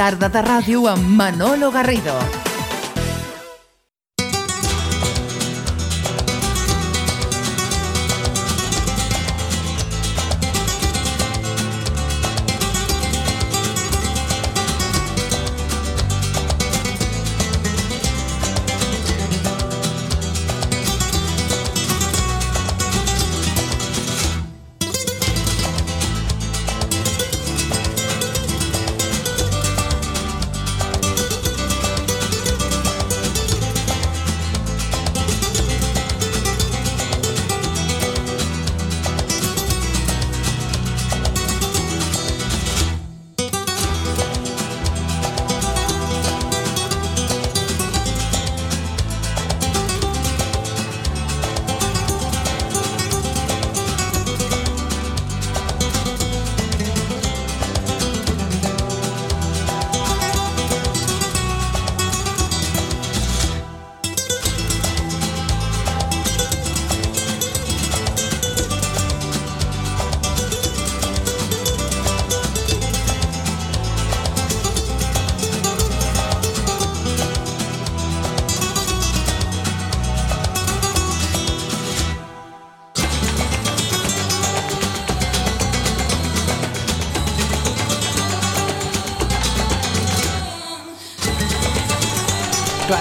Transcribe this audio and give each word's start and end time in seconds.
tarda 0.00 0.30
de 0.32 0.40
ràdio 0.40 0.86
amb 0.88 1.12
Manolo 1.18 1.68
Garrido. 1.74 2.16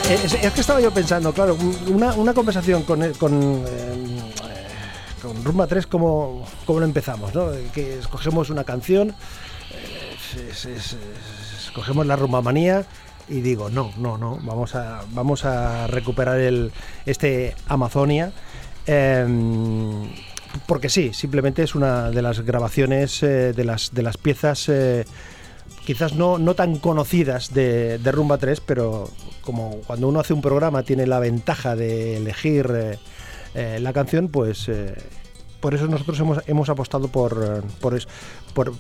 Es, 0.09 0.33
es 0.33 0.53
que 0.53 0.61
estaba 0.61 0.81
yo 0.81 0.91
pensando, 0.91 1.33
claro, 1.33 1.57
una, 1.87 2.13
conversación 2.33 2.83
con, 2.83 3.03
eh, 3.03 3.11
eh, 3.67 4.27
Rumba 5.43 5.67
3, 5.67 5.85
¿cómo, 5.87 6.45
cómo 6.65 6.79
lo 6.79 6.85
empezamos? 6.85 7.33
¿no? 7.35 7.49
Que 7.73 7.99
escogemos 7.99 8.49
una 8.49 8.63
canción, 8.63 9.09
eh, 9.09 10.15
es- 10.51 10.65
es- 10.65 10.65
es- 10.65 10.97
escogemos 11.65 12.05
la 12.07 12.15
rumba 12.15 12.41
manía 12.41 12.85
y 13.27 13.41
digo, 13.41 13.69
no, 13.69 13.91
no, 13.97 14.17
no, 14.17 14.39
vamos 14.41 14.75
a, 14.75 15.01
vamos 15.11 15.45
a 15.45 15.87
recuperar 15.87 16.39
el, 16.39 16.71
este 17.05 17.55
Amazonia. 17.67 18.31
em, 18.87 20.09
porque 20.65 20.89
sí, 20.89 21.13
simplemente 21.13 21.61
es 21.61 21.75
una 21.75 22.09
de 22.09 22.21
las 22.23 22.39
grabaciones, 22.41 23.21
eh, 23.21 23.53
de, 23.53 23.63
las, 23.63 23.91
de 23.93 24.01
las 24.01 24.17
piezas 24.17 24.67
eh, 24.69 25.05
quizás 25.85 26.13
no, 26.15 26.37
no 26.37 26.53
tan 26.55 26.77
conocidas 26.77 27.53
de, 27.53 27.97
de 27.97 28.11
Rumba 28.11 28.37
3, 28.37 28.61
pero 28.61 29.09
como 29.41 29.77
cuando 29.87 30.07
uno 30.07 30.19
hace 30.19 30.33
un 30.33 30.41
programa 30.41 30.83
tiene 30.83 31.07
la 31.07 31.19
ventaja 31.19 31.75
de 31.75 32.17
elegir 32.17 32.69
eh, 32.73 32.99
eh, 33.55 33.79
la 33.81 33.93
canción, 33.93 34.27
pues 34.29 34.67
eh, 34.69 34.95
por 35.59 35.73
eso 35.73 35.87
nosotros 35.87 36.19
hemos, 36.19 36.39
hemos 36.47 36.69
apostado 36.69 37.07
por, 37.07 37.61
eh, 37.63 37.67
por, 37.81 37.95
es- 37.95 38.07
por, 38.53 38.73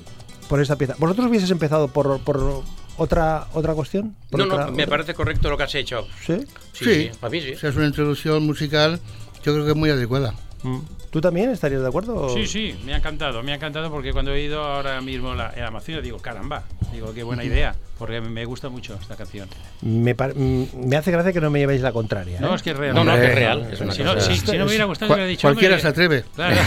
por 0.47 0.61
esta 0.61 0.75
pieza. 0.75 0.95
¿Vosotros 0.99 1.27
hubieses 1.27 1.51
empezado 1.51 1.87
por, 1.87 2.19
por 2.21 2.63
otra, 2.97 3.47
otra 3.53 3.73
cuestión? 3.73 4.15
¿Por 4.29 4.39
No, 4.41 4.45
no, 4.45 4.57
me 4.71 4.83
otra? 4.83 4.87
parece 4.87 5.13
correcto 5.13 5.49
lo 5.49 5.57
que 5.57 5.63
has 5.63 5.75
hecho. 5.75 6.07
¿Sí? 6.25 6.37
Sí, 6.73 6.85
sí, 6.85 7.11
para 7.19 7.31
mí 7.31 7.41
sí. 7.41 7.55
Si 7.55 7.67
es 7.67 7.75
una 7.75 7.87
introducción 7.87 8.45
musical, 8.45 8.99
yo 9.43 9.53
creo 9.53 9.65
que 9.65 9.71
es 9.71 9.77
muy 9.77 9.89
adecuada. 9.89 10.33
Mm. 10.63 10.79
¿Tú 11.09 11.21
también 11.21 11.49
estarías 11.49 11.81
de 11.81 11.87
acuerdo? 11.87 12.15
o- 12.15 12.29
Sí, 12.29 12.45
sí, 12.45 12.75
me 12.85 12.93
ha 12.93 12.97
encantado, 12.97 13.41
me 13.41 13.51
ha 13.51 13.55
encantado 13.55 13.89
porque 13.89 14.11
cuando 14.13 14.31
he 14.31 14.35
oído 14.35 14.61
ahora 14.61 14.99
mismo 15.01 15.33
la, 15.33 15.49
el 15.51 15.63
Amazonia 15.63 16.01
digo, 16.01 16.17
caramba, 16.19 16.63
digo, 16.91 17.13
qué 17.13 17.23
buena 17.23 17.43
idea, 17.43 17.75
porque 17.97 18.21
me 18.21 18.45
gusta 18.45 18.69
mucho 18.69 18.97
esta 19.01 19.15
canción. 19.15 19.47
Me, 19.81 20.13
par- 20.15 20.35
mm, 20.35 20.65
me 20.87 20.95
hace 20.97 21.11
gracia 21.11 21.33
que 21.33 21.41
no 21.41 21.49
me 21.49 21.59
llevéis 21.59 21.81
la 21.81 21.91
contraria. 21.91 22.39
No, 22.39 22.53
¿eh? 22.53 22.55
es 22.55 22.61
que 22.61 22.71
es 22.71 22.77
real. 22.77 22.95
No, 22.95 23.03
no, 23.03 23.15
que 23.15 23.25
es 23.25 23.35
real. 23.35 23.67
Es 23.71 23.81
una 23.81 23.93
Si 23.93 24.01
cosa- 24.03 24.15
no, 24.15 24.21
si, 24.21 24.37
si 24.37 24.51
no 24.57 24.65
me 24.65 24.69
hubiera 24.69 24.85
gustado, 24.85 25.07
Cual- 25.09 25.17
hubiera 25.19 25.29
dicho. 25.29 25.41
cualquiera 25.47 25.75
hombre, 25.75 25.81
se 25.81 25.87
atreve. 25.87 26.23
Claro. 26.35 26.55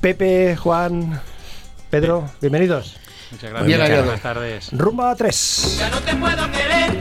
Pepe, 0.00 0.56
Juan, 0.56 1.20
Pedro, 1.90 2.30
bienvenidos. 2.40 2.96
Muchas 3.30 3.50
gracias. 3.50 3.66
Bien 3.66 3.80
hallado. 3.80 4.04
Buenas 4.04 4.22
tardes. 4.22 4.68
Rumba 4.72 5.14
3. 5.16 5.76
Ya 5.80 5.90
no 5.90 5.98
te 6.00 6.14
puedo 6.14 6.50
querer, 6.52 6.98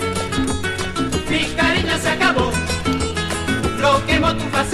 mi 1.29 1.45
cariño 1.55 1.97
se 1.97 2.09
acabó. 2.09 2.51
Tu 4.33 4.39
falsedad, 4.49 4.72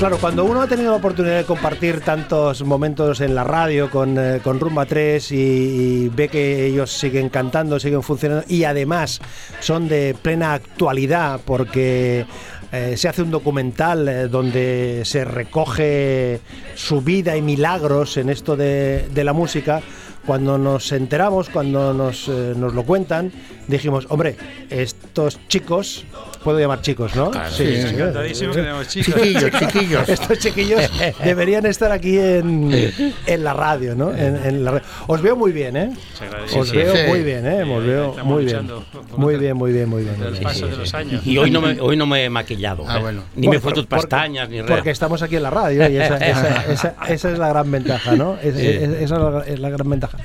Claro, 0.00 0.16
cuando 0.16 0.46
uno 0.46 0.62
ha 0.62 0.66
tenido 0.66 0.92
la 0.92 0.96
oportunidad 0.96 1.36
de 1.36 1.44
compartir 1.44 2.00
tantos 2.00 2.62
momentos 2.64 3.20
en 3.20 3.34
la 3.34 3.44
radio 3.44 3.90
con, 3.90 4.16
eh, 4.18 4.40
con 4.42 4.58
Rumba 4.58 4.86
3 4.86 5.30
y, 5.32 6.08
ve 6.08 6.30
que 6.30 6.64
ellos 6.64 6.90
siguen 6.90 7.28
cantando, 7.28 7.78
siguen 7.78 8.02
funcionando 8.02 8.46
y 8.48 8.64
además 8.64 9.20
son 9.60 9.88
de 9.88 10.16
plena 10.22 10.54
actualidad 10.54 11.42
porque 11.44 12.24
eh, 12.72 12.96
se 12.96 13.08
hace 13.10 13.20
un 13.20 13.30
documental 13.30 14.08
eh, 14.08 14.28
donde 14.28 15.02
se 15.04 15.26
recoge 15.26 16.40
su 16.74 17.02
vida 17.02 17.36
y 17.36 17.42
milagros 17.42 18.16
en 18.16 18.30
esto 18.30 18.56
de, 18.56 19.06
de 19.12 19.22
la 19.22 19.34
música, 19.34 19.82
cuando 20.24 20.56
nos 20.56 20.92
enteramos, 20.92 21.50
cuando 21.50 21.92
nos, 21.92 22.26
nos 22.26 22.72
lo 22.72 22.84
cuentan, 22.84 23.32
dijimos, 23.70 24.06
hombre, 24.10 24.36
estos 24.68 25.38
chicos, 25.48 26.04
puedo 26.44 26.58
llamar 26.58 26.80
chicos, 26.82 27.14
¿no? 27.16 27.30
Claro, 27.30 27.50
sí, 27.50 27.64
Encantadísimo 27.76 28.52
que 28.52 28.60
tenemos 28.60 28.88
chicos. 28.88 29.14
Chiquillos, 29.14 29.50
chiquillos. 29.58 30.08
Estos 30.08 30.38
chiquillos 30.38 30.80
deberían 31.24 31.66
estar 31.66 31.92
aquí 31.92 32.18
en, 32.18 32.92
en 33.26 33.44
la 33.44 33.52
radio, 33.54 33.94
¿no? 33.94 34.10
En, 34.14 34.36
en 34.44 34.64
la 34.64 34.70
ra- 34.72 34.82
Os 35.06 35.22
veo 35.22 35.36
muy 35.36 35.52
bien, 35.52 35.76
¿eh? 35.76 35.90
Os 36.56 36.68
sí, 36.68 36.76
veo 36.76 36.94
sí. 36.96 37.02
muy 37.08 37.22
bien, 37.22 37.46
¿eh? 37.46 37.62
Sí, 37.64 37.70
Os 37.70 37.84
veo 37.86 38.10
estamos 38.10 38.32
muy 38.34 38.44
bien. 38.44 38.70
Muy 39.16 39.36
bien, 39.36 39.56
muy 39.56 39.72
bien, 39.72 39.88
muy 39.88 40.02
bien. 40.04 40.18
de 40.20 40.76
los 40.76 40.94
años. 40.94 41.26
Y 41.26 41.38
hoy 41.38 41.50
no 41.50 41.60
me, 41.60 41.80
hoy 41.80 41.96
no 41.96 42.06
me 42.06 42.24
he 42.24 42.30
maquillado. 42.30 42.84
Ah, 42.88 42.98
¿eh? 42.98 43.00
bueno. 43.00 43.22
Ni 43.36 43.48
me 43.48 43.56
he 43.56 43.60
puesto 43.60 43.84
pestañas, 43.86 44.48
ni 44.48 44.58
Porque 44.60 44.74
nada. 44.76 44.90
estamos 44.90 45.22
aquí 45.22 45.36
en 45.36 45.42
la 45.44 45.50
radio 45.50 45.88
y 45.88 45.96
esa, 45.96 46.16
esa- 46.16 46.72
esa- 46.72 46.94
esa 47.08 47.30
es 47.32 47.38
la 47.38 47.48
gran 47.48 47.70
ventaja, 47.70 48.12
¿no? 48.16 48.36
Es- 48.42 48.54
Sí. 48.56 48.66
es- 48.66 48.90
esa 49.02 49.02
es 49.02 49.10
la, 49.10 49.44
es 49.46 49.60
la 49.60 49.70
gran 49.70 49.88
ventaja. 49.88 50.18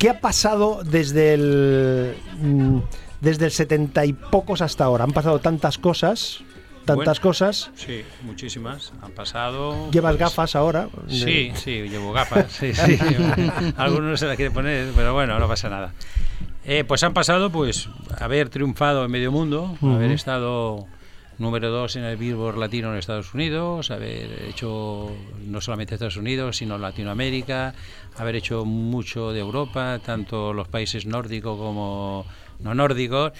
¿Qué 0.00 0.08
ha 0.08 0.18
pasado 0.18 0.80
desde 0.82 1.34
el 1.34 2.16
mm, 2.40 2.78
desde 3.20 3.44
el 3.44 3.50
setenta 3.50 4.06
y 4.06 4.14
pocos 4.14 4.62
hasta 4.62 4.84
ahora? 4.84 5.04
Han 5.04 5.10
pasado 5.12 5.40
tantas 5.40 5.76
cosas, 5.76 6.42
tantas 6.86 7.20
Bueno. 7.20 7.20
cosas. 7.20 7.70
Sí, 7.74 8.02
muchísimas. 8.22 8.94
Han 9.02 9.12
pasado. 9.12 9.90
Llevas 9.90 10.12
pues, 10.12 10.20
gafas 10.20 10.56
ahora. 10.56 10.88
Sí, 11.06 11.52
sí, 11.54 11.82
llevo 11.82 12.14
gafas. 12.14 12.50
Sí, 12.50 12.72
sí. 12.72 12.98
Algunos 13.76 14.18
se 14.18 14.26
las 14.26 14.36
quieren 14.36 14.54
poner, 14.54 14.90
pero 14.96 15.12
bueno, 15.12 15.38
no 15.38 15.46
pasa 15.46 15.68
nada. 15.68 15.92
Eh, 16.64 16.84
pues 16.88 17.02
han 17.04 17.12
pasado, 17.12 17.50
pues, 17.50 17.90
haber 18.18 18.48
triunfado 18.48 19.04
en 19.04 19.10
medio 19.10 19.30
mundo, 19.30 19.76
haber 19.82 20.12
estado 20.12 20.86
número 21.40 21.70
dos 21.70 21.96
en 21.96 22.04
el 22.04 22.18
Billboard 22.18 22.58
Latino 22.58 22.92
en 22.92 22.98
Estados 22.98 23.32
Unidos, 23.34 23.90
haber 23.90 24.44
hecho 24.48 25.10
no 25.46 25.60
solamente 25.60 25.94
Estados 25.94 26.18
Unidos, 26.18 26.58
sino 26.58 26.76
Latinoamérica, 26.76 27.74
haber 28.16 28.36
hecho 28.36 28.64
mucho 28.66 29.32
de 29.32 29.40
Europa, 29.40 29.98
tanto 30.04 30.52
los 30.52 30.68
países 30.68 31.06
nórdicos 31.06 31.58
como 31.58 32.26
no 32.60 32.74
nórdicos. 32.74 33.32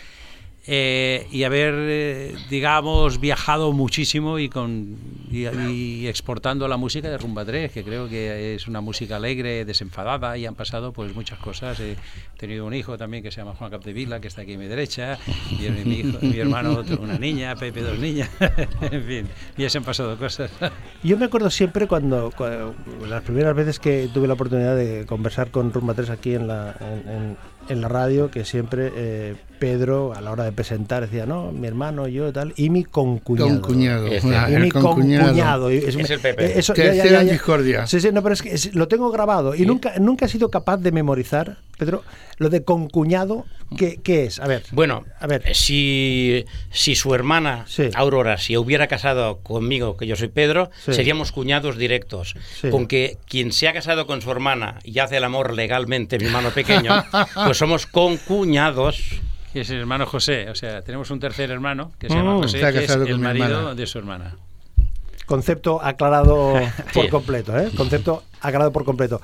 Eh, 0.73 1.27
y 1.33 1.43
haber, 1.43 1.75
eh, 1.77 2.35
digamos, 2.49 3.19
viajado 3.19 3.73
muchísimo 3.73 4.39
y, 4.39 4.49
con, 4.49 4.97
y, 5.33 5.49
y 5.49 6.07
exportando 6.07 6.69
la 6.69 6.77
música 6.77 7.11
de 7.11 7.19
Rumba 7.19 7.45
3, 7.45 7.73
que 7.73 7.83
creo 7.83 8.09
que 8.09 8.55
es 8.55 8.69
una 8.69 8.81
música 8.81 9.17
alegre, 9.17 9.65
desenfadada, 9.65 10.39
y 10.39 10.47
han 10.47 10.55
pasado 10.55 10.93
pues 10.93 11.13
muchas 11.13 11.41
cosas. 11.41 11.81
He 11.81 11.97
tenido 12.39 12.65
un 12.67 12.75
hijo 12.75 12.97
también 12.97 13.25
que 13.25 13.33
se 13.33 13.39
llama 13.41 13.55
Juan 13.57 13.69
Capdevila, 13.73 14.21
que 14.21 14.29
está 14.29 14.43
aquí 14.43 14.55
a 14.55 14.59
mi 14.59 14.67
derecha, 14.67 15.19
y 15.51 15.69
mi, 15.85 15.95
hijo- 15.97 16.19
mi 16.23 16.39
hermano 16.39 16.75
otro, 16.77 17.01
una 17.03 17.19
niña, 17.19 17.57
Pepe 17.57 17.83
dos 17.83 17.99
niñas, 17.99 18.31
en 18.81 19.03
fin, 19.05 19.29
ya 19.59 19.69
se 19.69 19.79
han 19.79 19.85
pasado 19.85 20.17
cosas. 20.17 20.53
Yo 21.03 21.19
me 21.19 21.25
acuerdo 21.25 21.51
siempre 21.51 21.89
cuando, 21.89 22.31
cua- 22.31 22.73
las 23.09 23.23
primeras 23.25 23.57
veces 23.57 23.81
que 23.81 24.09
tuve 24.15 24.29
la 24.29 24.35
oportunidad 24.35 24.77
de 24.77 25.05
conversar 25.05 25.51
con 25.51 25.73
Rumba 25.73 25.95
3 25.95 26.11
aquí 26.11 26.35
en, 26.35 26.47
la, 26.47 26.77
en, 26.81 27.09
en- 27.13 27.37
en 27.71 27.81
la 27.81 27.89
radio 27.89 28.31
que 28.31 28.45
siempre 28.45 28.91
eh, 28.95 29.35
Pedro, 29.59 30.13
a 30.15 30.21
la 30.21 30.31
hora 30.33 30.45
de 30.45 30.53
presentar, 30.53 31.03
decía, 31.03 31.27
no, 31.27 31.53
mi 31.53 31.67
hermano, 31.67 32.09
yo 32.09 32.29
y 32.29 32.33
tal, 32.33 32.53
y 32.57 32.71
mi 32.71 32.85
concuñado. 32.85 33.49
Concuñado. 33.61 34.07
Este. 34.09 34.35
Ah, 34.37 34.49
Y 34.51 34.55
el 34.55 34.63
mi 34.63 34.71
concuñado. 34.71 35.25
concuñado. 35.27 35.71
Y 35.71 35.77
Es 35.79 36.11
el 36.11 36.21
Pepe. 36.21 36.59
Eso, 36.59 36.73
Que 36.75 36.85
ya, 36.85 36.95
ya, 36.95 37.05
ya, 37.05 37.23
ya. 37.23 37.33
discordia. 37.33 37.87
Sí, 37.87 38.01
sí, 38.01 38.11
no, 38.13 38.23
pero 38.23 38.33
es 38.33 38.43
que 38.43 38.55
es- 38.55 38.75
lo 38.75 38.89
tengo 38.89 39.11
grabado 39.11 39.55
y 39.55 39.67
nunca, 39.67 39.95
nunca 39.99 40.27
he 40.27 40.29
sido 40.29 40.51
capaz 40.51 40.79
de 40.79 40.93
memorizar, 40.93 41.59
Pedro, 41.81 42.05
lo 42.39 42.49
de 42.51 42.63
concuñado, 42.63 43.47
¿qué, 43.77 43.99
qué 44.03 44.25
es? 44.27 44.39
A 44.39 44.47
ver. 44.47 44.63
Bueno, 44.71 45.05
A 45.19 45.27
ver. 45.27 45.55
si, 45.57 46.45
si 46.71 46.95
su 46.95 47.15
hermana 47.15 47.65
Sí. 47.67 47.89
Aurora 47.95 48.37
si 48.39 48.57
hubiera 48.57 48.87
casado 48.87 49.39
conmigo, 49.39 49.97
que 49.97 50.07
yo 50.07 50.15
soy 50.15 50.29
Pedro, 50.29 50.71
Sí. 50.85 50.93
seríamos 50.95 51.33
cuñados 51.33 51.77
directos. 51.79 52.35
Sí. 52.61 52.71
Con 52.71 52.87
que 52.87 53.17
quien 53.27 53.51
se 53.53 53.67
ha 53.67 53.73
casado 53.73 54.07
con 54.07 54.21
su 54.23 54.31
hermana 54.31 54.79
y 54.85 54.99
hace 55.01 55.17
el 55.17 55.25
amor 55.25 55.55
legalmente, 55.55 56.19
mi 56.19 56.27
hermano 56.27 56.51
pequeño, 56.51 56.93
pues 57.47 57.57
somos 57.59 57.87
concuñados. 57.87 59.21
Que 59.53 59.63
es 59.63 59.71
el 59.71 59.79
hermano 59.81 60.07
José. 60.07 60.49
O 60.51 60.55
sea, 60.55 60.83
tenemos 60.83 61.11
un 61.11 61.19
tercer 61.19 61.51
hermano 61.51 61.91
que 61.99 62.09
se 62.09 62.15
llama 62.15 62.35
Mm, 62.35 62.43
José, 62.43 62.57
está 62.59 62.73
que 62.73 62.79
es 62.81 62.87
casado 62.87 63.07
el 63.07 63.19
marido 63.19 63.47
hermana. 63.47 63.75
de 63.75 63.87
su 63.87 63.99
hermana. 63.99 64.37
Concepto 65.27 65.81
aclarado 65.83 66.55
por 66.95 67.05
Sí. 67.05 67.09
completo, 67.11 67.57
¿eh? 67.59 67.69
Concepto 67.77 68.25
aclarado 68.41 68.73
por 68.73 68.85
completo. 68.85 69.21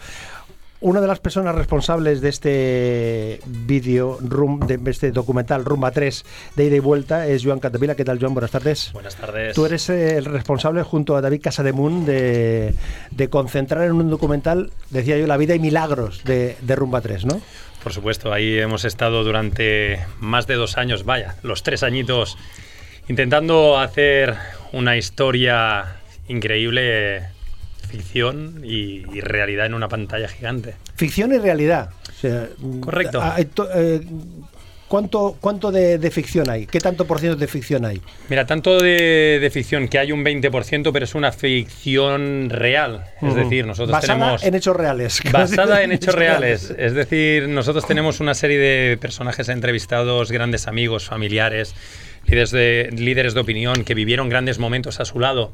Una 0.80 1.00
de 1.00 1.06
las 1.06 1.20
personas 1.20 1.54
responsables 1.54 2.20
de 2.20 2.28
este 2.28 3.40
vídeo, 3.46 4.18
de 4.20 4.78
este 4.90 5.10
documental 5.10 5.64
Rumba 5.64 5.90
3 5.90 6.24
de 6.54 6.64
ida 6.64 6.76
y 6.76 6.80
vuelta 6.80 7.26
es 7.26 7.42
Joan 7.44 7.60
Catavila. 7.60 7.94
¿Qué 7.94 8.04
tal, 8.04 8.20
Joan? 8.20 8.34
Buenas 8.34 8.50
tardes. 8.50 8.92
Buenas 8.92 9.16
tardes. 9.16 9.54
Tú 9.54 9.64
eres 9.64 9.88
el 9.88 10.26
responsable, 10.26 10.82
junto 10.82 11.16
a 11.16 11.22
David 11.22 11.40
Casademun, 11.42 12.04
de, 12.04 12.74
de 13.10 13.28
concentrar 13.30 13.84
en 13.84 13.92
un 13.92 14.10
documental, 14.10 14.70
decía 14.90 15.16
yo, 15.16 15.26
la 15.26 15.38
vida 15.38 15.54
y 15.54 15.58
milagros 15.58 16.24
de, 16.24 16.56
de 16.60 16.76
Rumba 16.76 17.00
3, 17.00 17.24
¿no? 17.24 17.40
Por 17.82 17.94
supuesto, 17.94 18.32
ahí 18.32 18.58
hemos 18.58 18.84
estado 18.84 19.24
durante 19.24 20.04
más 20.20 20.46
de 20.46 20.56
dos 20.56 20.76
años, 20.76 21.04
vaya, 21.04 21.36
los 21.42 21.62
tres 21.62 21.84
añitos, 21.84 22.36
intentando 23.08 23.78
hacer 23.78 24.34
una 24.72 24.96
historia 24.96 25.96
increíble, 26.28 27.28
ficción 27.86 28.60
y, 28.64 29.04
y 29.16 29.20
realidad 29.20 29.66
en 29.66 29.74
una 29.74 29.88
pantalla 29.88 30.28
gigante. 30.28 30.74
Ficción 30.96 31.32
y 31.32 31.38
realidad. 31.38 31.90
O 32.08 32.20
sea, 32.20 32.48
Correcto. 32.80 33.20
ah, 33.22 33.34
hay 33.36 33.46
to- 33.46 33.68
eh, 33.74 34.00
¿Cuánto, 34.88 35.36
cuánto 35.40 35.72
de, 35.72 35.98
de 35.98 36.10
ficción 36.12 36.48
hay? 36.48 36.64
¿Qué 36.66 36.78
tanto 36.78 37.06
por 37.08 37.18
ciento 37.18 37.36
de 37.36 37.48
ficción 37.48 37.84
hay? 37.84 38.00
Mira, 38.28 38.46
tanto 38.46 38.78
de, 38.80 39.38
de 39.40 39.50
ficción 39.50 39.88
que 39.88 39.98
hay 39.98 40.12
un 40.12 40.24
20%, 40.24 40.92
pero 40.92 41.04
es 41.04 41.16
una 41.16 41.32
ficción 41.32 42.50
real. 42.50 43.04
Es 43.16 43.22
Ujú. 43.32 43.34
decir, 43.34 43.66
nosotros 43.66 43.90
Basada 43.90 44.14
tenemos... 44.20 44.44
en 44.44 44.54
hechos 44.54 44.76
reales. 44.76 45.20
Basada 45.32 45.82
en 45.82 45.90
hechos 45.92 46.14
reales. 46.14 46.72
Es 46.78 46.94
decir, 46.94 47.48
nosotros 47.48 47.84
tenemos 47.84 48.20
una 48.20 48.34
serie 48.34 48.58
de 48.58 48.96
personajes 48.96 49.48
entrevistados, 49.48 50.30
grandes 50.30 50.68
amigos, 50.68 51.06
familiares, 51.08 51.74
líderes 52.26 52.52
de, 52.52 52.88
líderes 52.96 53.34
de 53.34 53.40
opinión 53.40 53.82
que 53.82 53.94
vivieron 53.94 54.28
grandes 54.28 54.60
momentos 54.60 55.00
a 55.00 55.04
su 55.04 55.18
lado. 55.18 55.52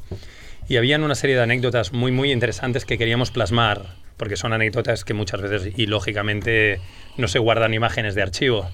Y 0.73 0.79
habían 0.79 1.03
una 1.03 1.15
serie 1.15 1.37
de 1.37 1.43
anécdotas 1.43 1.93
muy, 1.93 2.13
muy 2.13 2.33
interesantes 2.33 2.87
que 2.87 2.97
queríamos 2.97 3.31
plasmar, 3.31 3.83
porque 4.17 4.39
son 4.39 4.55
anécdotas 4.55 5.05
que 5.05 5.13
muchas 5.13 5.43
veces 5.43 5.75
y 5.77 5.85
lógicamente 5.85 6.81
no 7.19 7.29
se 7.29 7.39
guardan 7.39 7.75
imágenes 7.75 8.15
de 8.15 8.23
archivo. 8.23 8.71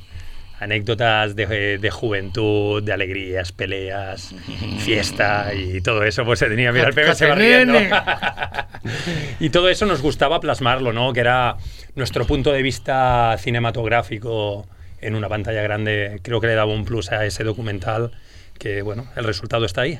Anécdotas 0.60 1.34
de, 1.34 1.76
de 1.76 1.90
juventud, 1.90 2.84
de 2.84 2.92
alegrías, 2.92 3.50
peleas, 3.50 4.32
fiesta 4.78 5.52
y 5.52 5.80
todo 5.80 6.04
eso, 6.04 6.24
pues 6.24 6.38
se 6.38 6.46
tenía, 6.46 6.70
mira, 6.70 6.86
el 6.86 6.94
Pepe 6.94 7.16
se 7.16 7.26
va 7.26 7.34
riendo. 7.34 7.80
Y 9.40 9.50
todo 9.50 9.68
eso 9.68 9.84
nos 9.84 10.00
gustaba 10.00 10.38
plasmarlo, 10.38 10.92
¿no? 10.92 11.12
Que 11.12 11.18
era 11.18 11.56
nuestro 11.96 12.28
punto 12.28 12.52
de 12.52 12.62
vista 12.62 13.34
cinematográfico 13.40 14.68
en 15.00 15.16
una 15.16 15.28
pantalla 15.28 15.62
grande. 15.62 16.20
Creo 16.22 16.40
que 16.40 16.46
le 16.46 16.54
daba 16.54 16.72
un 16.72 16.84
plus 16.84 17.10
a 17.10 17.26
ese 17.26 17.42
documental, 17.42 18.12
que 18.56 18.82
bueno, 18.82 19.08
el 19.16 19.24
resultado 19.24 19.66
está 19.66 19.80
ahí. 19.80 19.98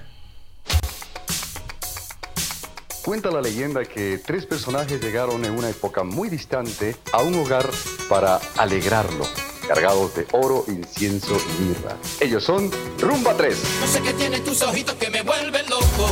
Cuenta 3.08 3.31
la 3.31 3.40
leyenda 3.40 3.87
que 3.87 4.19
tres 4.19 4.44
personajes 4.44 5.00
llegaron 5.00 5.43
en 5.43 5.56
una 5.56 5.70
época 5.70 6.05
muy 6.05 6.28
distante 6.28 6.94
a 7.10 7.22
un 7.22 7.37
hogar 7.37 7.66
para 8.06 8.38
alegrarlo, 8.58 9.25
cargados 9.66 10.14
de 10.14 10.26
oro, 10.32 10.66
incienso 10.69 11.34
y 11.58 11.62
mirra. 11.62 11.96
Ellos 12.20 12.44
son 12.44 12.70
Rumba 12.99 13.32
3. 13.34 13.58
No 13.81 13.87
sé 13.87 14.02
qué 14.02 14.12
tienen 14.12 14.44
tus 14.44 14.60
ojitos 14.60 14.94
que 14.96 15.08
me 15.08 15.22
vuelven 15.22 15.64
loco, 15.70 16.06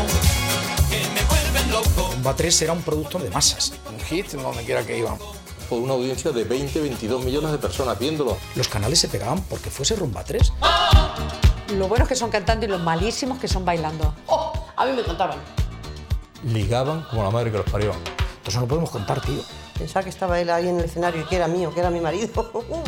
que 0.88 1.06
me 1.12 1.22
vuelven 1.26 1.70
loco. 1.70 2.12
Rumba 2.14 2.34
3 2.34 2.62
era 2.62 2.72
un 2.72 2.81
producto 2.81 3.19
de 3.19 3.28
masas. 3.28 3.75
Un 3.93 4.00
hit 4.00 4.31
donde 4.31 4.64
quiera 4.64 4.82
que 4.87 4.96
iban. 4.96 5.19
por 5.69 5.81
una 5.81 5.93
audiencia 5.93 6.31
de 6.32 6.44
20, 6.44 6.81
22 6.81 7.22
millones 7.22 7.52
de 7.52 7.58
personas 7.58 7.98
viéndolo. 7.98 8.38
Los 8.54 8.69
canales 8.69 8.98
se 8.98 9.08
pegaban 9.08 9.43
porque 9.43 9.69
fuese 9.69 9.96
Rumba 9.96 10.25
3. 10.25 10.50
Lo 11.76 11.88
buenos 11.88 12.08
que 12.08 12.14
son 12.14 12.31
cantando 12.31 12.64
y 12.64 12.70
los 12.70 12.81
malísimos 12.81 13.38
que 13.38 13.48
son 13.48 13.66
bailando. 13.66 14.14
¡Oh! 14.28 14.54
A 14.76 14.87
mí 14.87 14.93
me 14.93 15.02
contaban. 15.02 15.65
Ligaban 16.44 17.02
como 17.10 17.22
la 17.22 17.30
madre 17.30 17.50
que 17.50 17.58
los 17.58 17.70
parió. 17.70 17.92
Eso 18.46 18.58
no 18.58 18.62
lo 18.62 18.68
podemos 18.68 18.90
contar, 18.90 19.20
tío. 19.20 19.42
Pensaba 19.76 20.04
que 20.04 20.10
estaba 20.10 20.40
él 20.40 20.48
ahí 20.50 20.68
en 20.68 20.78
el 20.78 20.84
escenario 20.84 21.22
y 21.22 21.24
que 21.24 21.36
era 21.36 21.48
mío, 21.48 21.72
que 21.74 21.80
era 21.80 21.90
mi 21.90 22.00
marido. 22.00 22.28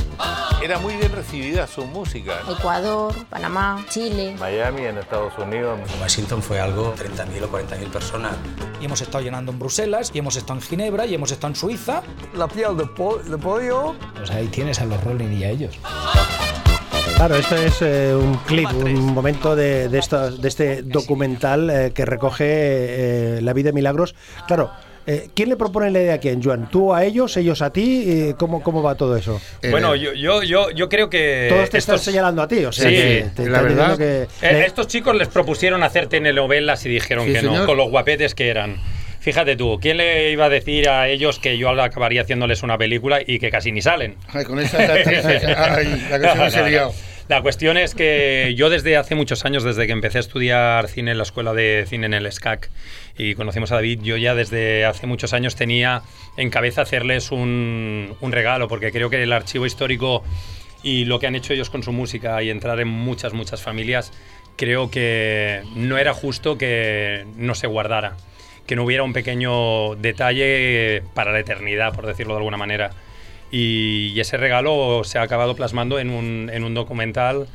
Era 0.63 0.81
muy 0.81 0.97
bien 0.97 1.13
recibida 1.13 1.69
su 1.69 1.85
música. 1.85 2.41
Ecuador, 2.51 3.15
Panamá, 3.31 3.85
Chile. 3.91 4.35
Miami, 4.41 4.87
en 4.87 4.99
Estados 4.99 5.33
Unidos. 5.39 5.79
Washington 6.01 6.43
fue 6.43 6.59
algo 6.59 6.97
30.000 6.97 7.45
o 7.45 7.49
40.000 7.49 7.91
personas. 7.93 8.33
Y 8.81 8.87
hemos 8.87 9.01
estado 9.01 9.23
llenando 9.23 9.53
en 9.53 9.59
Bruselas, 9.61 10.11
y 10.13 10.19
hemos 10.19 10.35
estado 10.35 10.59
en 10.59 10.63
Ginebra, 10.63 11.07
y 11.07 11.15
hemos 11.15 11.31
estado 11.31 11.53
en 11.53 11.55
Suiza. 11.55 12.03
La 12.35 12.49
piel 12.49 12.77
de, 12.77 12.87
po 12.87 13.19
de 13.19 13.39
pollo. 13.39 13.95
Pues 14.17 14.33
ahí 14.33 14.49
tienes 14.49 14.81
a 14.81 14.85
los 14.85 15.03
Rolling 15.05 15.33
y 15.39 15.45
a 15.45 15.51
ellos. 15.51 15.79
Claro, 17.19 17.35
esto 17.35 17.57
es 17.57 17.83
eh, 17.83 18.15
un 18.15 18.37
clip, 18.47 18.69
un 18.73 19.07
momento 19.13 19.57
de, 19.57 19.89
de, 19.89 20.01
de 20.39 20.49
este 20.49 20.83
documental 20.83 21.69
eh, 21.69 21.93
que 21.93 22.05
recoge 22.05 22.45
eh, 22.49 23.41
la 23.43 23.53
vida 23.55 23.71
de 23.71 23.73
Milagros. 23.73 24.15
Claro, 24.47 24.71
eh, 25.05 25.29
¿quién 25.35 25.49
le 25.49 25.57
propone 25.57 25.91
la 25.91 25.99
idea 26.01 26.15
a 26.15 26.19
quién, 26.19 26.41
Joan? 26.41 26.71
¿Tú 26.71 26.95
a 26.95 27.05
ellos, 27.05 27.37
ellos 27.37 27.61
a 27.61 27.71
ti? 27.73 28.05
Eh, 28.07 28.35
¿cómo, 28.39 28.63
¿Cómo 28.63 28.85
va 28.85 28.95
todo 28.95 29.17
eso? 29.17 29.41
Bueno, 29.69 29.97
yo, 29.97 30.13
yo, 30.13 30.45
yo, 30.45 30.71
yo 30.71 30.89
creo 30.89 31.11
que. 31.11 31.47
Todos 31.49 31.71
te 31.71 31.79
están 31.79 31.99
señalando 31.99 32.41
a 32.41 32.47
ti, 32.47 32.65
o 32.65 32.71
sea, 32.71 32.89
Sí, 32.89 32.95
que 32.95 33.27
te 33.35 33.49
la 33.51 33.59
están 33.63 33.65
verdad. 33.77 33.99
que- 33.99 34.23
Eh, 34.47 34.65
estos 34.67 34.87
chicos 34.87 35.17
les 35.17 35.27
propusieron 35.27 35.83
hacer 35.83 36.07
telenovelas 36.07 36.87
y 36.87 36.89
dijeron 36.89 37.27
Sí, 37.27 37.33
que 37.33 37.43
no, 37.43 37.67
con 37.67 37.77
los 37.77 37.91
guapetes 37.91 38.37
que 38.37 38.49
eran. 38.49 38.77
Fíjate 39.19 39.57
tú, 39.57 39.79
¿quién 39.83 39.97
le 39.97 40.31
iba 40.31 40.45
a 40.45 40.49
decir 40.49 40.89
a 40.89 41.09
ellos 41.09 41.41
que 41.41 41.59
yo 41.59 41.69
acabaría 41.71 42.23
haciéndoles 42.23 42.63
una 42.63 42.79
película 42.79 43.19
y 43.27 43.41
que 43.41 43.51
casi 43.51 43.73
ni 43.73 43.83
salen? 43.83 44.15
Ay, 44.29 44.45
con 44.45 44.61
actrices, 44.61 45.43
ay, 45.59 46.07
la 46.09 46.19
que 46.21 46.29
se 46.51 46.57
me 46.61 46.63
ha 46.65 46.69
liado. 46.69 46.95
La 47.29 47.43
cuestión 47.43 47.77
es 47.77 47.95
que 47.95 48.55
yo 48.57 48.71
desde 48.71 48.97
hace 48.97 49.15
muchos 49.15 49.45
años, 49.45 49.63
desde 49.63 49.87
que 49.87 49.93
empecé 49.93 50.17
a 50.17 50.21
estudiar 50.21 50.89
cine 50.89 51.11
en 51.11 51.19
la 51.19 51.25
escuela 51.25 51.53
de 51.53 51.85
cine 51.87 52.07
en 52.07 52.15
el 52.15 52.33
SCAC 52.33 52.71
y 53.19 53.35
conocimos 53.35 53.71
a 53.71 53.75
David, 53.75 54.01
yo 54.03 54.17
ya 54.17 54.35
desde 54.35 54.87
hace 54.87 55.07
muchos 55.07 55.35
años 55.35 55.55
tenía 55.55 56.01
en 56.39 56.49
cabeza 56.49 56.81
hacerles 56.81 57.31
un, 57.31 58.17
un 58.23 58.33
regalo, 58.33 58.67
porque 58.67 58.91
creo 58.93 59.11
que 59.11 59.23
el 59.23 59.33
archivo 59.35 59.67
histórico 59.67 60.25
y 60.83 61.05
lo 61.05 61.19
que 61.19 61.27
han 61.27 61.35
hecho 61.35 61.53
ellos 61.53 61.69
con 61.69 61.83
su 61.83 61.93
música 61.93 62.43
y 62.43 62.49
entrar 62.49 62.81
en 62.81 62.89
muchas, 62.89 63.35
muchas 63.35 63.61
familias, 63.61 64.11
creo 64.57 64.91
que 64.91 65.63
no 65.77 65.99
era 65.99 66.15
justo 66.15 66.57
que 66.57 67.27
no 67.37 67.55
se 67.55 67.67
guardara, 67.67 68.17
que 68.67 68.75
no 68.75 68.85
hubiera 68.85 69.03
un 69.03 69.13
pequeño 69.13 69.97
detalle 69.97 71.03
para 71.13 71.33
la 71.33 71.41
eternidad, 71.41 71.93
por 71.95 72.07
decirlo 72.07 72.33
de 72.33 72.39
alguna 72.39 72.57
manera. 72.57 72.91
Y, 73.51 74.13
y 74.15 74.21
ese 74.21 74.37
regalo 74.37 75.03
se 75.05 75.19
ha 75.19 75.23
acabado 75.23 75.55
plasmando 75.57 75.99
en 75.99 76.11
un, 76.11 76.51
en 76.53 76.65
un 76.65 76.75
documental 76.75 77.47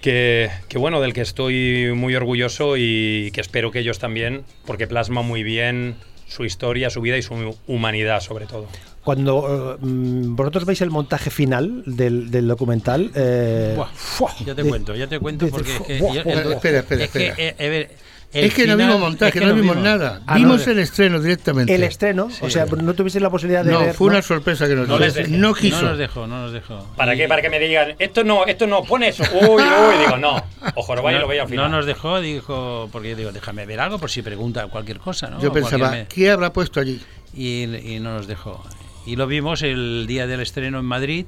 que, 0.00 0.50
que, 0.68 0.76
bueno, 0.78 1.00
del 1.00 1.12
que 1.14 1.22
estoy 1.22 1.92
muy 1.94 2.14
orgulloso 2.14 2.76
y 2.76 3.30
que 3.32 3.40
espero 3.40 3.70
que 3.70 3.78
ellos 3.78 3.98
también, 3.98 4.44
porque 4.66 4.86
plasma 4.86 5.22
muy 5.22 5.42
bien 5.42 5.94
su 6.26 6.44
historia, 6.44 6.90
su 6.90 7.00
vida 7.00 7.16
y 7.16 7.22
su 7.22 7.56
humanidad 7.66 8.20
sobre 8.20 8.46
todo. 8.46 8.66
Cuando 9.02 9.78
mm, 9.80 10.34
vosotros 10.34 10.64
veis 10.64 10.80
el 10.80 10.90
montaje 10.90 11.30
final 11.30 11.82
del, 11.86 12.30
del 12.30 12.48
documental, 12.48 13.10
eh, 13.14 13.74
Buah, 13.76 13.88
¡fua! 13.94 14.34
ya 14.44 14.54
te 14.54 14.62
de- 14.62 14.68
cuento, 14.68 14.94
ya 14.94 15.06
te 15.06 15.18
cuento 15.20 15.44
de- 15.46 15.50
porque 15.52 15.72
es 15.76 15.80
que 15.82 15.98
¡fua! 15.98 16.14
yo- 16.14 16.22
¡fua! 16.22 16.32
el- 16.32 16.52
Espera, 16.52 16.78
espera, 16.80 17.04
es 17.04 17.10
que, 17.10 17.26
espera. 17.28 17.34
eh, 17.58 17.90
el 18.34 18.44
Es 18.46 18.54
que 18.54 18.66
no 18.66 18.72
final- 18.74 18.86
vimos 18.88 19.00
montaje, 19.00 19.28
es 19.38 19.40
que 19.42 19.46
no 19.48 19.54
vimos 19.54 19.76
vimos. 19.76 19.84
nada. 19.88 20.20
Ah, 20.26 20.34
vimos 20.36 20.66
no, 20.66 20.72
el 20.72 20.78
estreno 20.80 21.20
directamente. 21.20 21.74
el 21.74 21.82
estreno, 21.84 22.28
o 22.40 22.50
sea, 22.50 22.66
no 22.66 22.92
tuvisteis 22.94 23.22
la 23.22 23.30
posibilidad 23.30 23.64
de 23.64 23.72
no, 23.72 23.80
ver. 23.80 23.94
fue 23.94 24.08
¿no? 24.08 24.14
una 24.14 24.22
sorpresa 24.22 24.66
que 24.68 24.74
nos 24.74 24.88
No 24.88 24.98
dejé. 24.98 25.28
No 25.28 25.48
No 25.48 25.54
quiso. 25.54 25.82
nos 25.82 25.96
dejó, 25.98 26.26
no 26.26 26.42
nos 26.42 26.52
dejó. 26.52 26.86
¿Para 26.96 27.14
Y- 27.14 27.18
qué? 27.18 27.28
Para 27.28 27.40
que 27.42 27.48
me 27.50 27.58
digan, 27.58 27.94
esto 27.98 28.24
no, 28.24 28.44
esto 28.46 28.66
no, 28.66 28.82
pone 28.82 29.08
eso. 29.08 29.22
Uy, 29.32 29.62
uy, 29.62 29.98
digo, 30.04 30.16
no. 30.18 30.42
Ojo, 30.74 30.94
lo 30.94 31.02
vaya 31.02 31.18
y 31.18 31.20
lo 31.20 31.28
veía 31.28 31.42
al 31.42 31.46
no, 31.48 31.50
final. 31.52 31.70
no 31.70 31.76
nos 31.78 31.86
dejó, 31.86 32.20
dijo, 32.20 32.88
porque 32.92 33.10
yo 33.10 33.16
digo, 33.16 33.32
déjame 33.32 33.66
ver 33.66 33.80
algo 33.80 33.98
por 33.98 34.10
si 34.10 34.22
pregunta 34.22 34.66
cualquier 34.66 34.98
cosa, 34.98 35.28
¿no? 35.30 35.40
Yo 35.40 35.52
pensaba, 35.52 35.90
me- 35.90 36.06
¿qué 36.06 36.30
habrá 36.30 36.52
puesto 36.52 36.80
allí? 36.80 37.00
y, 37.36 37.62
y 37.64 38.00
no 38.00 38.14
nos 38.14 38.26
dejó. 38.26 38.62
Y 39.06 39.16
lo 39.16 39.26
vimos 39.26 39.62
el 39.62 40.06
día 40.08 40.26
del 40.26 40.40
estreno 40.40 40.78
en 40.78 40.84
Madrid 40.86 41.26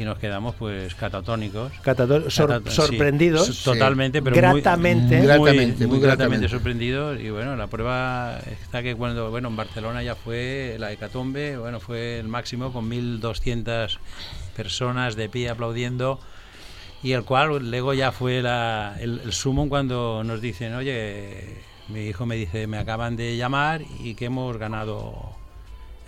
y 0.00 0.04
nos 0.04 0.18
quedamos 0.18 0.54
pues 0.54 0.94
catatónicos. 0.94 1.72
Catato- 1.82 2.30
sor- 2.30 2.62
sorprendidos. 2.70 3.62
totalmente, 3.62 4.22
pero 4.22 4.34
Gratamente. 4.34 5.16
muy, 5.18 5.26
muy, 5.26 5.26
Gratamente, 5.26 5.86
muy 5.86 5.96
muy 5.96 6.00
gratamente 6.00 6.06
gratamente. 6.06 6.48
sorprendidos. 6.48 7.20
Y 7.20 7.28
bueno, 7.30 7.54
la 7.56 7.66
prueba 7.66 8.38
está 8.50 8.82
que 8.82 8.94
cuando, 8.94 9.30
bueno, 9.30 9.48
en 9.48 9.56
Barcelona 9.56 10.02
ya 10.02 10.14
fue 10.14 10.76
la 10.78 10.90
hecatombe, 10.90 11.58
bueno, 11.58 11.80
fue 11.80 12.18
el 12.18 12.28
máximo 12.28 12.72
con 12.72 12.88
1.200 12.88 13.98
personas 14.56 15.16
de 15.16 15.28
pie 15.28 15.50
aplaudiendo 15.50 16.18
y 17.02 17.12
el 17.12 17.24
cual 17.24 17.70
luego 17.70 17.92
ya 17.94 18.10
fue 18.12 18.40
la, 18.42 18.96
el, 19.00 19.20
el 19.24 19.32
sumo 19.32 19.68
cuando 19.68 20.22
nos 20.24 20.40
dicen, 20.40 20.74
oye, 20.74 21.58
mi 21.88 22.06
hijo 22.06 22.24
me 22.24 22.36
dice, 22.36 22.66
me 22.66 22.78
acaban 22.78 23.16
de 23.16 23.36
llamar 23.36 23.82
y 24.02 24.14
que 24.14 24.26
hemos 24.26 24.56
ganado 24.56 25.34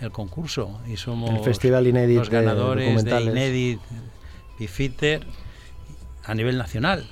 el 0.03 0.11
concurso 0.11 0.79
y 0.87 0.97
somos 0.97 1.29
El 1.29 1.43
Festival 1.43 1.87
Inédit 1.87 2.17
los 2.17 2.29
de 2.29 2.35
ganadores 2.35 2.85
de, 2.85 2.91
documentales. 2.93 3.29
Inédit 3.29 3.79
Bifitter 4.59 5.25
a 6.23 6.35
nivel 6.35 6.57
nacional. 6.57 7.07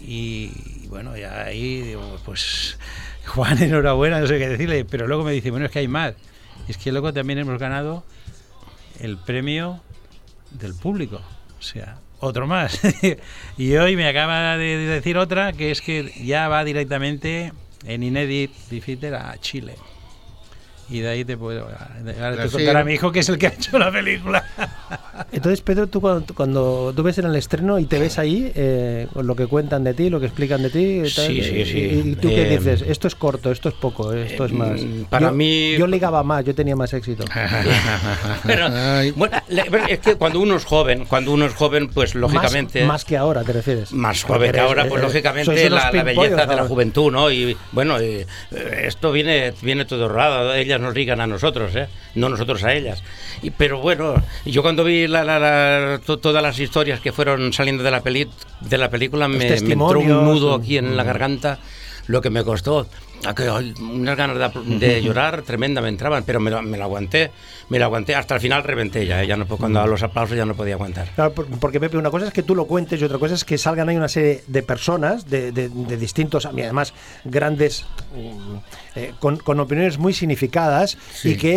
Y 0.00 0.86
bueno, 0.88 1.16
ya 1.16 1.44
ahí 1.44 1.80
digo, 1.82 2.18
pues 2.24 2.78
Juan, 3.26 3.62
enhorabuena, 3.62 4.20
no 4.20 4.26
sé 4.26 4.38
qué 4.38 4.48
decirle, 4.48 4.84
pero 4.84 5.06
luego 5.06 5.24
me 5.24 5.32
dice, 5.32 5.50
bueno, 5.50 5.66
es 5.66 5.72
que 5.72 5.80
hay 5.80 5.88
más. 5.88 6.14
Y 6.68 6.70
es 6.70 6.78
que 6.78 6.92
luego 6.92 7.12
también 7.12 7.38
hemos 7.38 7.58
ganado 7.58 8.04
el 9.00 9.18
premio 9.18 9.80
del 10.50 10.74
público. 10.74 11.20
O 11.58 11.62
sea, 11.62 11.98
otro 12.20 12.46
más. 12.46 12.80
y 13.58 13.76
hoy 13.76 13.96
me 13.96 14.08
acaba 14.08 14.56
de 14.56 14.76
decir 14.78 15.18
otra, 15.18 15.52
que 15.52 15.70
es 15.70 15.80
que 15.80 16.12
ya 16.24 16.48
va 16.48 16.64
directamente 16.64 17.52
en 17.84 18.02
Inédit 18.02 18.52
Bifitter 18.70 19.14
a 19.14 19.36
Chile. 19.38 19.74
Y 20.88 21.00
de 21.00 21.08
ahí 21.08 21.24
te 21.24 21.36
puedo. 21.36 21.62
Ahora 21.66 22.36
te 22.36 22.42
Así 22.42 22.52
contará 22.52 22.80
es. 22.80 22.86
mi 22.86 22.94
hijo 22.94 23.10
que 23.10 23.18
es 23.20 23.28
el 23.28 23.38
que 23.38 23.48
ha 23.48 23.50
hecho 23.50 23.76
la 23.78 23.90
película. 23.90 24.44
Entonces, 25.32 25.60
Pedro, 25.62 25.86
tú 25.88 26.00
cuando, 26.00 26.32
cuando 26.34 26.92
tú 26.94 27.02
ves 27.02 27.18
en 27.18 27.24
el 27.26 27.34
estreno 27.34 27.78
y 27.80 27.86
te 27.86 27.98
ves 27.98 28.18
ahí, 28.18 28.52
eh, 28.54 29.08
lo 29.14 29.34
que 29.34 29.46
cuentan 29.46 29.82
de 29.82 29.94
ti, 29.94 30.10
lo 30.10 30.20
que 30.20 30.26
explican 30.26 30.62
de 30.62 30.70
ti, 30.70 30.98
tal, 31.00 31.26
Sí, 31.26 31.42
sí, 31.42 31.54
y- 31.56 31.64
sí. 31.64 32.02
¿y 32.10 32.14
tú 32.16 32.28
qué 32.28 32.42
Eh, 32.42 32.58
dices? 32.58 32.82
Esto 32.82 33.08
es 33.08 33.14
corto, 33.16 33.50
esto 33.50 33.68
es 33.70 33.74
poco, 33.74 34.12
esto 34.12 34.44
es 34.44 34.52
más. 34.52 34.80
para 35.10 35.28
Yo- 35.28 35.32
mí- 35.34 35.76
Yo 35.76 35.86
ligaba 35.88 36.22
más, 36.22 36.44
yo 36.44 36.54
tenía 36.54 36.76
más 36.76 36.92
éxito. 36.92 37.24
Pero, 38.46 38.68
bueno, 39.16 39.36
es 39.88 39.98
que 40.00 40.14
cuando 40.16 40.40
uno 40.40 40.56
es 40.56 40.64
joven, 40.64 41.04
cuando 41.06 41.32
uno 41.32 41.46
es 41.46 41.54
joven, 41.54 41.88
pues 41.88 42.14
lógicamente. 42.14 42.80
Más, 42.80 42.88
más 42.88 43.04
que 43.04 43.16
ahora, 43.16 43.42
¿te 43.42 43.52
refieres? 43.52 43.92
Más 43.92 44.22
joven 44.22 44.52
que 44.52 44.60
ahora, 44.60 44.86
pues 44.88 45.00
eh, 45.00 45.04
lógicamente 45.06 45.70
la, 45.70 45.90
la 45.90 46.02
belleza 46.02 46.46
de 46.46 46.56
la 46.56 46.64
juventud, 46.64 47.10
¿no? 47.10 47.30
Y 47.30 47.56
bueno, 47.72 48.00
y, 48.00 48.06
eh, 48.06 48.26
esto 48.84 49.12
viene, 49.12 49.52
viene 49.62 49.84
todo 49.84 50.08
rodado, 50.08 50.54
ellas 50.76 50.86
nos 50.86 50.94
ligan 50.94 51.20
a 51.20 51.26
nosotros, 51.26 51.74
¿eh? 51.74 51.88
No 52.14 52.28
nosotros 52.28 52.62
a 52.64 52.72
ellas. 52.74 53.02
Y, 53.42 53.50
pero 53.50 53.80
bueno, 53.80 54.14
yo 54.44 54.62
cuando 54.62 54.84
vi 54.84 55.06
la, 55.06 55.24
la- 55.24 55.38
la- 55.38 56.00
to- 56.04 56.18
todas 56.18 56.42
las 56.42 56.58
historias 56.58 57.00
que 57.00 57.12
fueron 57.12 57.52
saliendo 57.52 57.82
de 57.82 57.90
la, 57.90 58.00
peli, 58.02 58.28
de 58.60 58.78
la 58.78 58.90
película, 58.90 59.28
me, 59.28 59.38
me 59.38 59.56
entró 59.56 60.00
un 60.00 60.24
nudo 60.24 60.54
aquí 60.54 60.78
en 60.78 60.96
la 60.96 61.02
mm. 61.04 61.06
garganta, 61.06 61.58
lo 62.06 62.20
que 62.20 62.30
me 62.30 62.44
costó. 62.44 62.86
A 63.24 63.34
que, 63.34 63.48
ay, 63.48 63.74
unas 63.80 64.16
ganas 64.16 64.52
de, 64.54 64.78
de 64.78 65.02
llorar 65.02 65.42
tremenda 65.42 65.80
me 65.80 65.88
entraban, 65.88 66.22
pero 66.24 66.38
me 66.40 66.50
lo, 66.50 66.62
me 66.62 66.76
lo 66.78 66.84
aguanté, 66.84 67.30
me 67.70 67.78
lo 67.78 67.86
aguanté, 67.86 68.14
hasta 68.14 68.34
el 68.34 68.40
final 68.40 68.62
reventé 68.62 69.06
ya, 69.06 69.22
¿eh? 69.22 69.26
ya 69.26 69.36
no, 69.36 69.46
cuando 69.46 69.80
a 69.80 69.86
los 69.86 70.02
aplausos 70.02 70.36
ya 70.36 70.44
no 70.44 70.54
podía 70.54 70.74
aguantar. 70.74 71.08
Claro, 71.14 71.32
porque 71.34 71.80
Pepe, 71.80 71.96
una 71.96 72.10
cosa 72.10 72.26
es 72.26 72.32
que 72.32 72.42
tú 72.42 72.54
lo 72.54 72.66
cuentes 72.66 73.00
y 73.00 73.04
otra 73.04 73.18
cosa 73.18 73.34
es 73.34 73.44
que 73.44 73.58
salgan 73.58 73.88
ahí 73.88 73.96
una 73.96 74.08
serie 74.08 74.44
de 74.46 74.62
personas 74.62 75.28
de, 75.30 75.50
de- 75.52 75.68
de 75.68 75.96
distintos, 75.96 76.46
además 76.46 76.92
grandes, 77.24 77.84
mm, 78.14 78.56
eh, 78.96 79.12
con, 79.18 79.36
con 79.38 79.58
opiniones 79.60 79.98
muy 79.98 80.12
significadas 80.12 80.96
Sí. 81.14 81.30
y 81.30 81.36
que 81.36 81.54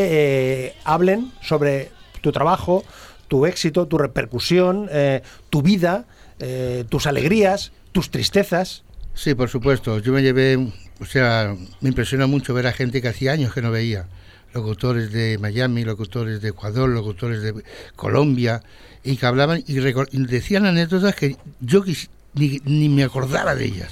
eh, 0.67 0.75
hablen 0.85 1.31
sobre 1.41 1.91
tu 2.21 2.31
trabajo, 2.31 2.83
tu 3.27 3.45
éxito, 3.45 3.85
tu 3.87 3.97
repercusión, 3.97 4.89
eh, 4.91 5.21
tu 5.49 5.61
vida, 5.61 6.05
eh, 6.39 6.83
tus 6.89 7.05
alegrías, 7.05 7.71
tus 7.91 8.09
tristezas. 8.09 8.83
Sí, 9.13 9.35
por 9.35 9.49
supuesto. 9.49 9.99
Yo 9.99 10.13
me 10.13 10.21
llevé, 10.21 10.57
o 10.99 11.05
sea, 11.05 11.55
me 11.81 11.89
impresiona 11.89 12.27
mucho 12.27 12.53
ver 12.53 12.67
a 12.67 12.73
gente 12.73 13.01
que 13.01 13.07
hacía 13.07 13.31
años 13.33 13.53
que 13.53 13.61
no 13.61 13.71
veía. 13.71 14.05
Locutores 14.53 15.11
de 15.11 15.37
Miami, 15.37 15.83
locutores 15.83 16.41
de 16.41 16.49
Ecuador, 16.49 16.89
locutores 16.89 17.41
de 17.43 17.53
Colombia, 17.95 18.61
y 19.03 19.15
que 19.17 19.25
hablaban 19.25 19.63
y, 19.67 19.77
y 19.77 20.25
decían 20.25 20.65
anécdotas 20.65 21.15
que 21.15 21.37
yo 21.61 21.83
quis- 21.83 22.09
ni, 22.33 22.59
ni 22.65 22.89
me 22.89 23.03
acordaba 23.03 23.55
de 23.55 23.65
ellas. 23.65 23.91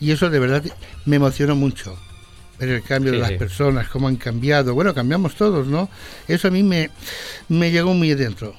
Y 0.00 0.10
eso 0.10 0.28
de 0.30 0.38
verdad 0.38 0.62
me 1.06 1.16
emocionó 1.16 1.56
mucho. 1.56 1.98
Ver 2.58 2.68
el 2.68 2.82
cambio 2.82 3.10
Sí, 3.12 3.16
de 3.16 3.20
las 3.22 3.30
sí. 3.32 3.36
personas, 3.38 3.88
cómo 3.88 4.06
han 4.08 4.16
cambiado. 4.16 4.74
Bueno, 4.74 4.94
cambiamos 4.94 5.34
todos, 5.34 5.66
¿no? 5.66 5.88
Eso 6.28 6.48
a 6.48 6.50
mí 6.50 6.62
me, 6.62 6.90
me 7.48 7.70
llegó 7.72 7.94
muy 7.94 8.14
dentro. 8.14 8.54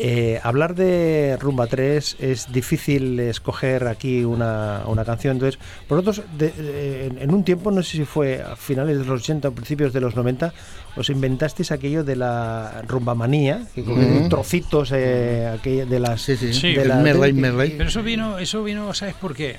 Eh, 0.00 0.38
hablar 0.42 0.74
de 0.74 1.36
Rumba 1.40 1.66
3 1.66 2.16
es 2.20 2.52
difícil 2.52 3.18
escoger 3.20 3.88
aquí 3.88 4.24
una, 4.24 4.82
una 4.86 5.04
canción. 5.04 5.36
Entonces, 5.36 5.60
vosotros, 5.88 6.22
de- 6.38 6.50
de- 6.52 7.06
en, 7.06 7.18
en 7.18 7.34
un 7.34 7.42
tiempo, 7.44 7.70
no 7.70 7.82
sé 7.82 7.96
si 7.96 8.04
fue 8.04 8.40
a 8.42 8.54
finales 8.54 8.98
de 8.98 9.04
los 9.04 9.20
80 9.22 9.48
o 9.48 9.52
principios 9.52 9.92
de 9.92 10.00
los 10.00 10.14
90, 10.14 10.52
os 10.96 11.10
inventasteis 11.10 11.72
aquello 11.72 12.04
de 12.04 12.16
la 12.16 12.82
rumba 12.86 13.14
manía, 13.14 13.66
que 13.74 13.82
Ujú. 13.82 14.28
trocitos 14.28 14.92
eh, 14.94 15.46
aquella 15.52 15.84
de 15.86 16.00
las. 16.00 16.20
Sí, 16.22 16.36
de 16.74 16.84
la- 16.84 16.96
Merlay, 16.96 17.32
de- 17.32 17.40
Merlay. 17.40 17.70
Pero 17.76 17.88
eso 17.88 18.02
vino, 18.02 18.38
eso 18.38 18.62
vino, 18.62 18.94
¿sabes 18.94 19.14
por 19.14 19.34
qué? 19.34 19.56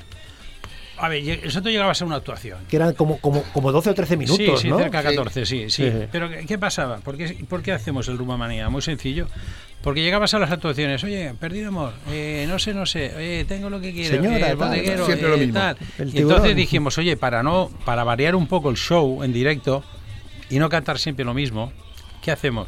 A 1.01 1.09
ver, 1.09 1.23
eso 1.45 1.61
te 1.61 1.71
llegaba 1.71 1.91
a 1.91 1.95
ser 1.95 2.07
una 2.07 2.17
actuación. 2.17 2.59
que 2.69 2.75
eran 2.75 2.93
como, 2.93 3.17
como, 3.19 3.43
como 3.53 3.71
12 3.71 3.89
o 3.91 3.93
13 3.93 4.17
minutos, 4.17 4.37
sí, 4.59 4.63
sí, 4.63 4.69
¿no? 4.69 4.77
cerca 4.77 5.01
de 5.01 5.09
14, 5.15 5.45
sí, 5.45 5.69
sí. 5.69 5.89
Sí. 5.89 5.91
Pero 6.11 6.29
¿qué, 6.29 6.45
qué 6.45 6.57
pasaba? 6.57 6.97
¿Por 6.97 7.17
qué, 7.17 7.37
por 7.47 7.61
qué 7.61 7.71
hacemos 7.71 8.07
el 8.07 8.17
Rumba 8.17 8.37
Manía? 8.37 8.69
Muy 8.69 8.81
sencillo. 8.81 9.27
Porque 9.81 10.01
llegabas 10.01 10.33
a 10.33 10.39
las 10.39 10.51
actuaciones, 10.51 11.01
oye, 11.05 11.33
perdido 11.39 11.69
amor, 11.69 11.93
eh, 12.11 12.45
no 12.49 12.59
sé, 12.59 12.73
no 12.73 12.85
sé, 12.85 13.11
eh, 13.15 13.45
tengo 13.45 13.69
lo 13.69 13.79
que 13.79 13.93
quiero, 13.93 14.17
Señora, 14.17 14.35
eh, 14.35 14.51
el 14.51 14.57
tal, 14.57 14.67
bodeguero, 14.69 15.05
siempre 15.05 15.29
lo 15.29 15.35
eh, 15.35 15.39
mismo. 15.39 15.53
tal. 15.53 15.77
El 15.99 16.15
Y 16.15 16.17
entonces 16.19 16.53
dijimos, 16.55 16.97
oye, 16.97 17.15
para 17.15 17.43
no, 17.43 17.69
para 17.85 18.03
variar 18.03 18.35
un 18.35 18.45
poco 18.47 18.69
el 18.69 18.75
show 18.75 19.23
en 19.23 19.31
directo 19.31 19.81
y 20.49 20.59
no 20.59 20.67
cantar 20.67 20.99
siempre 20.99 21.23
lo 21.23 21.33
mismo, 21.33 21.71
¿qué 22.21 22.31
hacemos? 22.31 22.67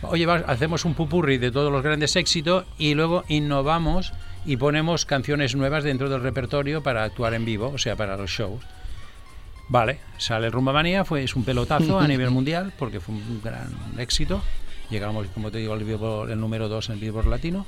Oye, 0.00 0.24
va- 0.24 0.44
hacemos 0.46 0.86
un 0.86 0.94
pupurri 0.94 1.36
de 1.36 1.50
todos 1.50 1.70
los 1.70 1.82
grandes 1.82 2.16
éxitos 2.16 2.64
y 2.78 2.94
luego 2.94 3.24
innovamos 3.28 4.14
y 4.46 4.56
ponemos 4.56 5.04
canciones 5.04 5.54
nuevas 5.54 5.84
dentro 5.84 6.08
del 6.08 6.22
repertorio 6.22 6.82
para 6.82 7.04
actuar 7.04 7.34
en 7.34 7.44
vivo, 7.44 7.72
o 7.74 7.78
sea, 7.78 7.96
para 7.96 8.16
los 8.16 8.30
shows. 8.30 8.62
Vale, 9.68 9.98
sale 10.18 10.48
Rumba 10.50 10.72
Manía, 10.72 11.04
fue, 11.04 11.24
es 11.24 11.34
un 11.34 11.44
pelotazo 11.44 11.98
a 11.98 12.06
nivel 12.06 12.30
mundial 12.30 12.72
porque 12.78 13.00
fue 13.00 13.14
un 13.16 13.40
gran 13.42 13.74
éxito. 13.98 14.40
Llegamos, 14.90 15.26
como 15.34 15.50
te 15.50 15.58
digo, 15.58 15.72
al 15.72 15.84
Billboard- 15.84 16.30
el 16.30 16.38
número 16.38 16.68
2 16.68 16.88
en 16.90 16.94
el 16.94 17.00
Billboard 17.00 17.26
Latino. 17.26 17.66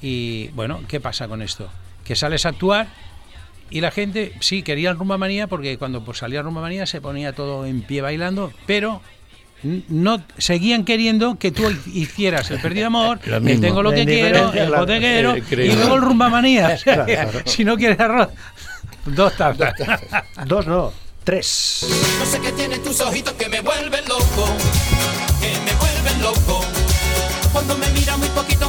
Y 0.00 0.48
bueno, 0.48 0.80
¿qué 0.88 1.00
pasa 1.00 1.28
con 1.28 1.42
esto? 1.42 1.68
Que 2.04 2.16
sales 2.16 2.46
a 2.46 2.50
actuar 2.50 2.88
y 3.70 3.80
la 3.82 3.90
gente 3.90 4.32
sí 4.40 4.62
quería 4.62 4.92
Rumba 4.94 5.18
Manía 5.18 5.46
porque 5.46 5.76
cuando 5.78 6.02
pues, 6.04 6.18
salía 6.18 6.40
Rumba 6.42 6.62
Manía 6.62 6.86
se 6.86 7.00
ponía 7.02 7.32
todo 7.34 7.66
en 7.66 7.82
pie 7.82 8.00
bailando, 8.00 8.50
pero 8.66 9.02
no 9.88 10.22
seguían 10.38 10.84
queriendo 10.84 11.38
que 11.38 11.50
tú 11.50 11.64
hicieras 11.92 12.50
el 12.50 12.60
perdido 12.60 12.86
amor, 12.88 13.20
el 13.24 13.60
tengo 13.60 13.82
lo 13.82 13.92
que 13.92 14.04
quiero, 14.04 14.52
el 14.52 14.70
bodeguero 14.70 15.34
Eh, 15.36 15.44
y 15.50 15.72
luego 15.74 15.96
el 15.96 16.02
rumba 16.02 16.28
manía. 16.28 16.76
Claro, 16.84 17.04
claro. 17.06 17.40
si 17.46 17.64
no 17.64 17.76
quieres 17.76 17.98
arroz, 17.98 18.28
dos 19.06 19.36
tazas. 19.36 19.74
Dos, 20.46 20.66
no, 20.66 20.92
tres. 21.22 21.86
No 22.18 22.26
sé 22.26 22.40
qué 22.40 22.52
tienen 22.52 22.82
tus 22.82 23.00
ojitos 23.00 23.32
que 23.34 23.48
me 23.48 23.60
vuelven 23.60 24.04
loco, 24.06 24.46
que 25.40 25.50
me 25.64 25.74
vuelven 25.76 26.22
loco. 26.22 26.60
Cuando 27.52 27.78
me 27.78 27.88
mira 27.90 28.16
muy 28.16 28.28
poquito 28.28 28.63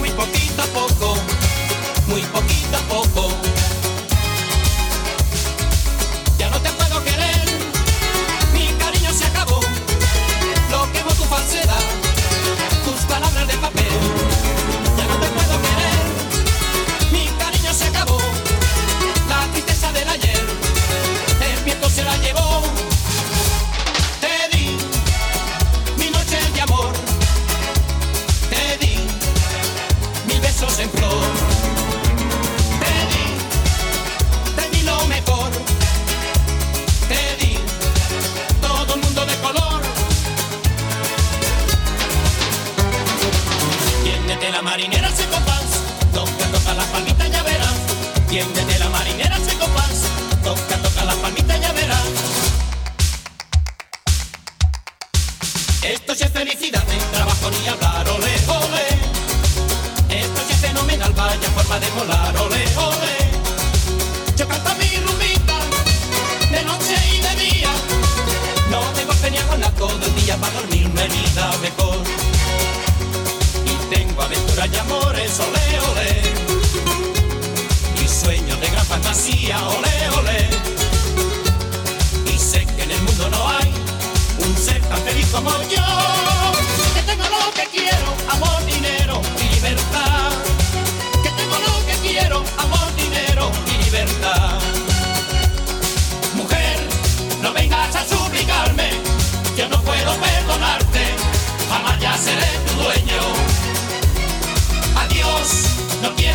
para 70.46 70.60
dormirme 70.60 70.75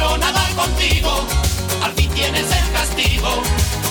quiero 0.01 0.17
nadar 0.17 0.51
contigo. 0.55 1.27
Al 1.83 1.93
fin 1.93 2.11
tienes 2.11 2.47
el 2.51 2.73
castigo 2.73 3.29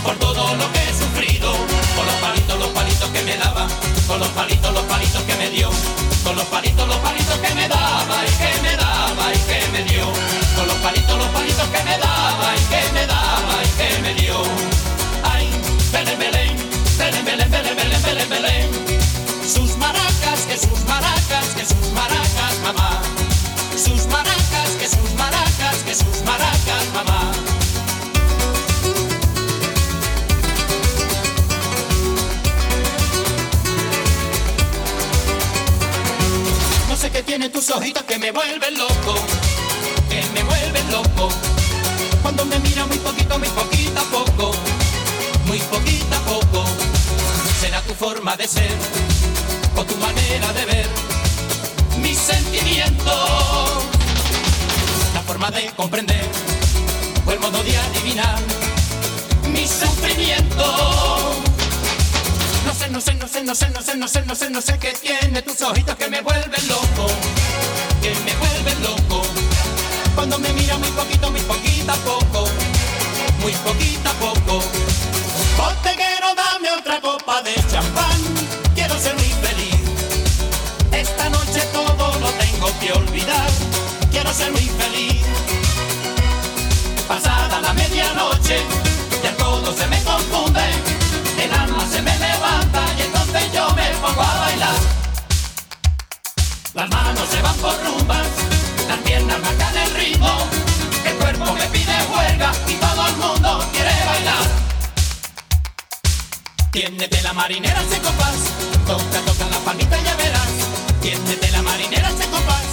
por 0.03 0.15
todo 0.17 0.55
lo 0.55 0.71
que 0.71 0.79
he 0.79 0.93
sufrido. 0.93 1.51
Con 1.95 2.05
los 2.05 2.15
palitos, 2.15 2.59
los 2.59 2.69
palitos 2.69 3.09
que 3.09 3.21
me 3.23 3.37
daba. 3.37 3.67
Con 4.07 4.19
los 4.19 4.29
palitos, 4.29 4.73
los 4.73 4.83
palitos 4.83 5.21
que 5.23 5.35
me 5.35 5.49
dio. 5.51 5.69
Con 6.23 6.35
los 6.35 6.45
palitos, 6.45 6.87
los 6.87 6.97
palitos 6.97 7.37
que 7.37 7.53
me 7.53 7.67
daba 7.67 8.17
y 8.25 8.31
que 8.41 8.61
me 8.61 8.75
daba 8.75 9.25
y 9.33 9.39
que 9.49 9.59
me 9.71 9.83
dio. 9.83 10.05
Con 10.55 10.67
los 10.67 10.77
palitos, 10.77 11.17
los 11.17 11.27
palitos 11.27 11.67
que 11.67 11.83
me 11.83 11.97
daba 11.97 12.47
y 12.55 12.63
que 12.73 12.81
me 12.93 13.05
daba 13.05 13.55
y 13.63 13.69
que 13.79 14.01
me 14.01 14.13
dio. 14.15 14.37
Ay, 15.23 15.47
Belén, 15.91 16.17
Belén, 16.17 16.55
Belén, 16.97 17.25
Belén, 17.25 17.51
Belén, 17.51 18.01
Belén, 18.01 18.29
Belén, 18.29 18.67
Sus 19.47 19.77
maracas, 19.77 20.39
que 20.47 20.57
sus 20.57 20.79
maracas, 20.87 21.47
que 21.55 21.65
sus 21.65 21.91
maracas. 21.93 22.48
Sus 25.99 26.23
maracas, 26.23 26.85
mamá. 26.93 27.31
No 36.89 36.95
sé 36.95 37.11
qué 37.11 37.23
tiene 37.23 37.49
tus 37.49 37.69
ojitos 37.69 38.03
que 38.03 38.17
me 38.17 38.31
vuelven 38.31 38.77
loco, 38.77 39.15
que 40.09 40.21
me 40.33 40.43
vuelven 40.43 40.91
loco. 40.91 41.29
Cuando 42.21 42.45
me 42.45 42.59
mira 42.59 42.85
muy 42.85 42.97
poquito, 42.97 43.39
muy 43.39 43.49
poquito 43.49 43.99
a 43.99 44.03
poco, 44.03 44.51
muy 45.45 45.59
poquito 45.59 46.15
a 46.15 46.19
poco. 46.21 46.65
Será 47.61 47.81
tu 47.81 47.93
forma 47.93 48.35
de 48.37 48.47
ser 48.47 48.71
o 49.75 49.83
tu 49.83 49.95
manera 49.97 50.51
de 50.53 50.65
ver 50.65 50.87
mis 52.01 52.17
sentimientos. 52.17 53.98
De 55.29 55.71
comprender 55.75 56.27
o 57.25 57.31
el 57.31 57.39
modo 57.39 57.63
de 57.63 57.77
adivinar 57.77 58.39
mi 59.51 59.65
sufrimiento. 59.67 60.65
No 62.65 62.73
sé, 62.73 62.89
no 62.89 62.99
sé, 62.99 63.13
no 63.13 63.27
sé, 63.27 63.43
no 63.43 63.55
sé, 63.55 63.69
no 63.69 63.81
sé, 63.81 63.95
no 63.95 64.07
sé, 64.07 64.25
no 64.25 64.35
sé, 64.35 64.49
no 64.49 64.61
sé 64.61 64.77
qué 64.79 64.91
tiene 64.91 65.41
tus 65.41 65.61
ojitos 65.61 65.95
que 65.95 66.07
me 66.07 66.21
vuelven 66.21 66.67
loco, 66.67 67.07
que 68.01 68.13
me 68.25 68.35
vuelven 68.35 68.83
loco. 68.83 69.21
Cuando 70.13 70.37
me 70.39 70.51
mira 70.53 70.77
muy 70.77 70.89
poquito, 70.89 71.31
muy 71.31 71.41
poquito 71.41 71.91
a 71.93 71.95
poco, 71.95 72.45
muy 73.39 73.53
poquito 73.53 74.09
a 74.09 74.13
poco. 74.13 74.63
Botellero, 75.57 76.35
dame 76.35 76.71
otra 76.71 76.99
copa 77.01 77.41
de 77.43 77.55
champán, 77.71 78.19
quiero 78.75 78.99
ser 78.99 79.15
muy 79.15 79.31
feliz. 79.41 79.79
Esta 80.91 81.29
noche 81.29 81.61
todo 81.71 82.19
lo 82.19 82.29
tengo 82.31 82.79
que 82.79 82.91
olvidar, 82.93 83.49
quiero 84.11 84.33
ser 84.33 84.51
muy 84.51 84.61
feliz. 84.61 84.88
Medianoche, 88.49 88.65
ya 89.23 89.35
todo 89.37 89.73
se 89.73 89.87
me 89.87 90.03
confunde, 90.03 90.61
el 91.43 91.53
alma 91.53 91.85
se 91.89 92.01
me 92.01 92.17
levanta 92.17 92.81
y 92.97 93.01
entonces 93.01 93.53
yo 93.53 93.69
me 93.75 93.87
pongo 94.01 94.21
a 94.21 94.39
bailar. 94.39 94.75
Las 96.73 96.89
manos 96.89 97.29
se 97.29 97.41
van 97.41 97.55
por 97.57 97.73
rumbas, 97.83 98.27
las 98.87 98.97
piernas 98.99 99.39
marcan 99.39 99.77
el 99.77 99.93
ritmo, 99.95 100.31
el 101.05 101.15
cuerpo 101.15 101.53
me 101.53 101.65
pide 101.67 101.93
juerga 102.11 102.51
y 102.67 102.73
todo 102.73 103.07
el 103.07 103.15
mundo 103.17 103.69
quiere 103.71 103.93
bailar. 104.05 104.47
Tiéndete 106.71 107.21
la 107.21 107.33
marinera 107.33 107.81
se 107.89 107.99
compás, 107.99 108.37
toca, 108.85 109.19
toca 109.25 109.45
la 109.49 109.57
palmita 109.59 109.97
ya 110.03 110.15
verás. 110.15 110.49
Tiéndete 111.01 111.51
la 111.51 111.61
marinera 111.61 112.09
se 112.09 112.27
compás, 112.29 112.65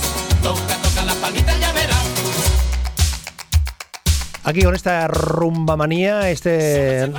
toca, 0.42 0.76
toca 0.82 1.04
la 1.04 1.14
palmita 1.14 1.56
ya 1.58 1.72
verás. 1.72 2.15
Aquí 4.48 4.62
con 4.62 4.76
esta 4.76 5.08
rumba 5.08 5.76
manía, 5.76 6.30
este 6.30 7.10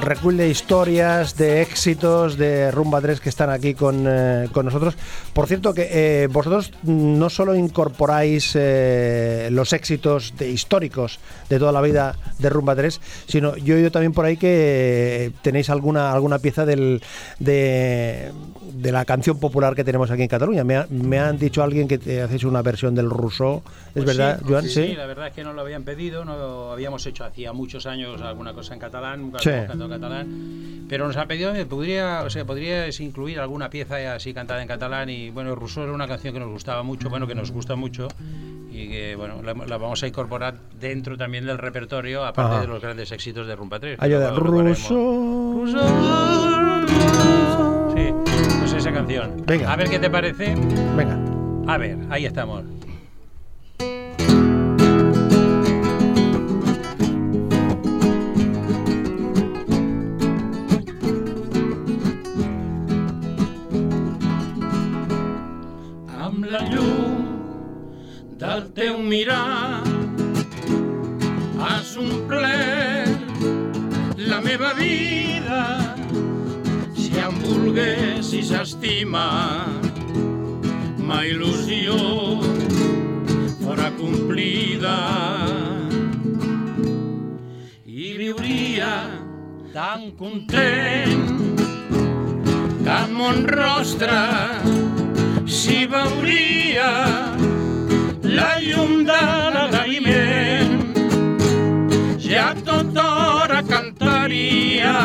recuil 0.00 0.38
de 0.38 0.48
historias, 0.48 1.36
de 1.36 1.60
éxitos 1.60 2.38
de 2.38 2.70
Rumba 2.70 3.02
3 3.02 3.20
que 3.20 3.28
están 3.28 3.50
aquí 3.50 3.74
con, 3.74 4.06
eh, 4.08 4.48
con 4.50 4.64
nosotros. 4.64 4.96
Por 5.34 5.46
cierto, 5.46 5.74
que 5.74 5.88
eh, 5.92 6.26
vosotros 6.32 6.72
no 6.84 7.28
solo 7.28 7.54
incorporáis 7.54 8.52
eh, 8.54 9.50
los 9.52 9.74
éxitos 9.74 10.32
de, 10.38 10.48
históricos 10.48 11.18
de 11.50 11.58
toda 11.58 11.70
la 11.70 11.82
vida 11.82 12.16
de 12.38 12.48
Rumba 12.48 12.74
3, 12.74 12.98
sino 13.28 13.54
yo 13.58 13.74
he 13.74 13.78
oído 13.80 13.90
también 13.90 14.14
por 14.14 14.24
ahí 14.24 14.38
que 14.38 15.32
tenéis 15.42 15.68
alguna, 15.68 16.12
alguna 16.12 16.38
pieza 16.38 16.64
del, 16.64 17.02
de, 17.38 18.32
de 18.72 18.90
la 18.92 19.04
canción 19.04 19.38
popular 19.38 19.74
que 19.74 19.84
tenemos 19.84 20.10
aquí 20.10 20.22
en 20.22 20.28
Cataluña. 20.28 20.64
Me, 20.64 20.76
ha- 20.78 20.86
me 20.88 21.18
han 21.18 21.38
dicho 21.38 21.62
alguien 21.62 21.88
que 21.88 21.98
te 21.98 22.22
hacéis 22.22 22.44
una 22.44 22.62
versión 22.62 22.94
del 22.94 23.10
Rousseau. 23.10 23.62
¿Es 23.94 24.02
Pues 24.02 24.16
verdad, 24.16 24.38
sí, 24.38 24.44
Joan? 24.48 24.64
Sí, 24.66 24.94
la 24.96 25.04
verdad 25.04 25.26
es 25.26 25.34
que 25.34 25.44
no 25.44 25.52
lo 25.52 25.60
habían 25.60 25.82
pedido, 25.82 26.24
no 26.24 26.69
habíamos 26.72 27.04
hecho 27.06 27.24
hacía 27.24 27.52
muchos 27.52 27.86
años 27.86 28.20
alguna 28.22 28.52
cosa 28.52 28.74
en 28.74 28.80
catalán, 28.80 29.20
nunca 29.22 29.38
Sí. 29.40 29.50
cantado 29.50 29.84
en 29.84 29.90
catalán, 29.90 30.28
pero 30.88 31.06
nos 31.06 31.16
ha 31.16 31.26
pedido, 31.26 31.54
eh, 31.54 31.66
podría, 31.66 32.22
o 32.24 32.30
sea, 32.30 32.44
podrías 32.44 32.98
incluir 33.00 33.38
alguna 33.40 33.70
pieza 33.70 34.14
así 34.14 34.32
cantada 34.34 34.60
en 34.62 34.68
catalán 34.68 35.08
y 35.10 35.30
bueno, 35.30 35.54
Rousseau 35.54 35.84
era 35.84 35.92
una 35.92 36.06
canción 36.08 36.34
que 36.34 36.40
nos 36.40 36.50
gustaba 36.50 36.82
mucho, 36.82 37.08
bueno, 37.10 37.26
que 37.26 37.34
nos 37.34 37.50
gusta 37.50 37.76
mucho 37.76 38.08
y 38.72 38.88
que 38.88 39.16
bueno, 39.16 39.42
la, 39.42 39.52
la 39.54 39.76
vamos 39.78 40.02
a 40.02 40.06
incorporar 40.06 40.54
dentro 40.80 41.16
también 41.16 41.44
del 41.46 41.58
repertorio, 41.58 42.24
aparte 42.24 42.52
Ajá. 42.52 42.60
de 42.62 42.68
los 42.68 42.80
grandes 42.80 43.10
éxitos 43.12 43.46
de 43.46 43.56
Rumba 43.56 43.78
3. 43.80 44.00
Ayuda, 44.00 44.30
lo 44.30 44.38
Rousseau. 44.40 45.66
Sí, 47.94 48.14
pues 48.60 48.72
esa 48.72 48.92
canción. 48.92 49.42
Venga. 49.46 49.72
A 49.72 49.76
ver 49.76 49.88
qué 49.90 49.98
te 49.98 50.08
parece. 50.10 50.54
Venga. 50.96 51.18
A 51.72 51.76
ver, 51.78 51.98
ahí 52.10 52.24
estamos. 52.26 52.62
Del 68.60 68.72
teu 68.74 68.98
mirar. 68.98 69.82
Has 71.58 71.96
omplert 71.96 73.20
la 74.16 74.40
meva 74.40 74.72
vida 74.74 75.96
si 76.94 77.12
em 77.20 77.38
volguessis 77.44 78.50
estimar 78.50 79.68
ma 80.98 81.22
il·lusió 81.24 81.96
fora 83.62 83.90
complida. 83.96 84.98
I 87.86 88.12
viuria 88.18 88.92
tan 89.72 90.10
content 90.20 91.26
que 92.84 93.00
en 93.04 93.12
mon 93.16 93.44
rostre 93.48 94.22
s'hi 95.46 95.84
veuria 95.86 97.29
la 98.40 98.52
llum 98.64 98.92
de 99.08 99.22
l'agraïment. 99.54 100.76
Ja 102.30 102.48
tota 102.64 103.04
hora 103.22 103.60
cantaria 103.68 104.96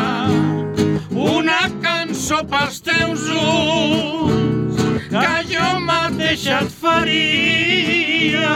una 1.16 1.60
cançó 1.82 2.38
pels 2.52 2.80
teus 2.88 3.24
ulls 3.42 4.80
que 5.10 5.34
jo 5.52 5.68
mateix 5.88 6.46
et 6.60 6.70
faria. 6.82 8.54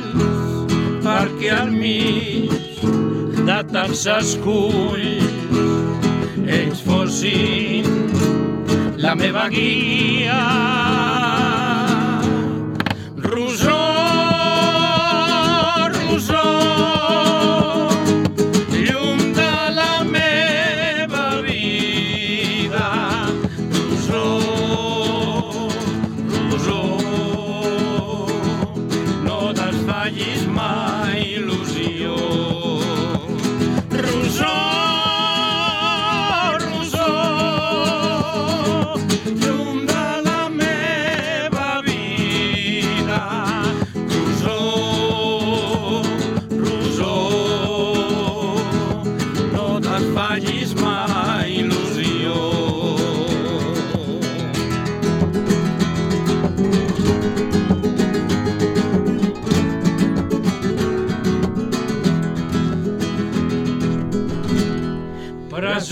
perquè 1.06 1.52
al 1.62 1.71
mig 1.76 2.52
de 3.47 3.60
tants 3.73 4.06
esculls 4.17 5.34
ells 6.60 6.80
fossin 6.86 8.22
la 9.04 9.16
meva 9.16 9.50
guia. 9.50 11.12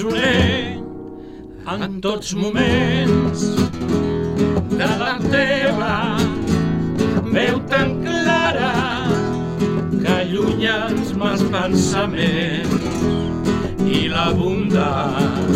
Presoner 0.01 0.81
en 1.67 2.01
tots 2.01 2.33
moments. 2.33 3.41
De 4.71 4.87
la 5.01 5.17
teva 5.29 6.17
veu 7.31 7.59
tan 7.69 8.01
clara 8.03 8.71
que 9.91 10.13
allunya 10.15 10.87
els 10.89 11.13
meus 11.13 11.43
pensaments 11.53 12.87
i 13.85 14.07
la 14.09 14.31
bondat 14.33 15.53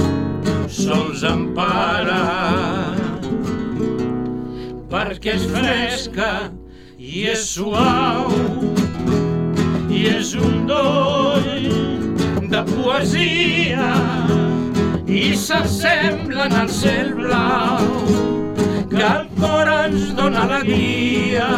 sols 0.69 1.25
empara 1.25 2.21
perquè 4.93 5.35
és 5.39 5.49
fresca 5.55 6.31
i 6.99 7.25
és 7.33 7.49
suau 7.55 8.29
i 9.89 10.05
és 10.13 10.35
un 10.37 10.63
doll 10.69 11.84
de 12.55 12.61
poesia 12.71 13.87
i 15.11 15.23
s'assemblen 15.35 16.53
al 16.55 16.69
cel 16.71 17.09
blau 17.17 17.83
que 18.91 19.01
el 19.07 19.25
cor 19.41 19.71
ens 19.73 20.05
dona 20.15 20.45
alegria. 20.45 21.49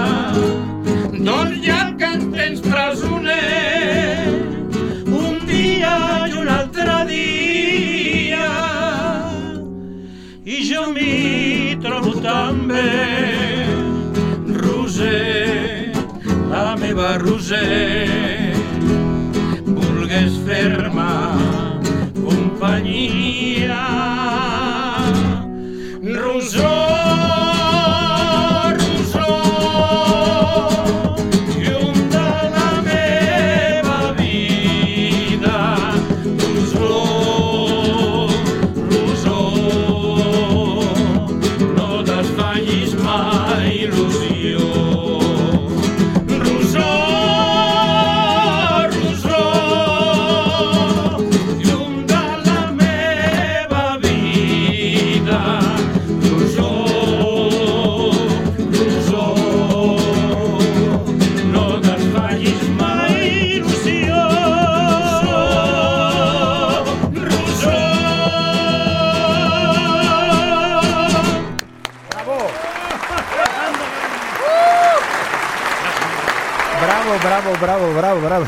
Doncs 1.28 1.62
ja 1.68 1.82
que 2.00 2.10
en 2.18 2.26
tens 2.34 2.64
presoner 2.66 4.34
un 5.22 5.38
dia 5.46 5.94
i 6.32 6.34
un 6.42 6.50
altre 6.58 6.98
dia. 7.14 8.50
I 10.58 10.62
jo 10.72 10.88
m'hi 10.96 11.78
trobo 11.84 12.16
també 12.26 12.88
Roser, 14.64 15.92
la 16.50 16.72
meva 16.82 17.20
Roser 17.22 18.17
sigues 20.18 20.38
ferma 20.46 21.38
companyia. 22.26 23.86
Rosó 26.02 27.27
Bravo, 77.62 77.94
bravo, 77.96 78.22
bravo. 78.22 78.46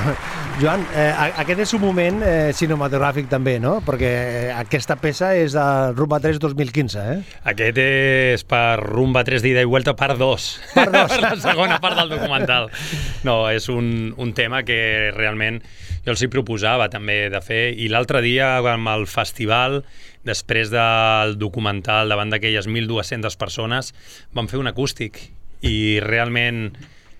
Joan, 0.60 0.84
eh, 0.94 1.14
aquest 1.40 1.62
és 1.64 1.72
un 1.74 1.82
moment 1.82 2.20
eh, 2.22 2.52
cinematogràfic 2.54 3.30
també, 3.32 3.56
no? 3.64 3.78
Perquè 3.86 4.10
eh, 4.12 4.50
aquesta 4.54 4.98
peça 5.02 5.32
és 5.40 5.56
de 5.56 5.64
Rumba 5.96 6.20
3 6.22 6.38
2015, 6.44 7.06
eh? 7.14 7.38
Aquest 7.50 7.80
és 7.82 8.44
per 8.46 8.78
Rumba 8.84 9.24
3 9.26 9.42
d'ida 9.46 9.64
i 9.66 9.70
vuelta 9.70 9.96
part 9.98 10.20
2. 10.20 10.50
Part 10.76 10.94
2. 10.94 11.16
la 11.26 11.32
segona 11.42 11.80
part 11.82 11.98
del 11.98 12.12
documental. 12.12 12.70
No, 13.26 13.40
és 13.50 13.70
un, 13.74 14.12
un 14.20 14.36
tema 14.38 14.62
que 14.68 15.10
realment 15.16 15.62
jo 16.04 16.14
els 16.14 16.22
hi 16.22 16.30
proposava 16.30 16.90
també 16.94 17.18
de 17.34 17.42
fer 17.42 17.64
i 17.74 17.90
l'altre 17.90 18.22
dia 18.22 18.58
amb 18.60 18.94
el 18.94 19.08
festival 19.10 19.82
després 20.28 20.70
del 20.70 21.40
documental 21.42 22.12
davant 22.12 22.30
d'aquelles 22.30 22.70
1.200 22.70 23.42
persones 23.42 23.94
vam 24.36 24.52
fer 24.52 24.62
un 24.62 24.70
acústic 24.70 25.24
i 25.66 26.00
realment 26.04 26.68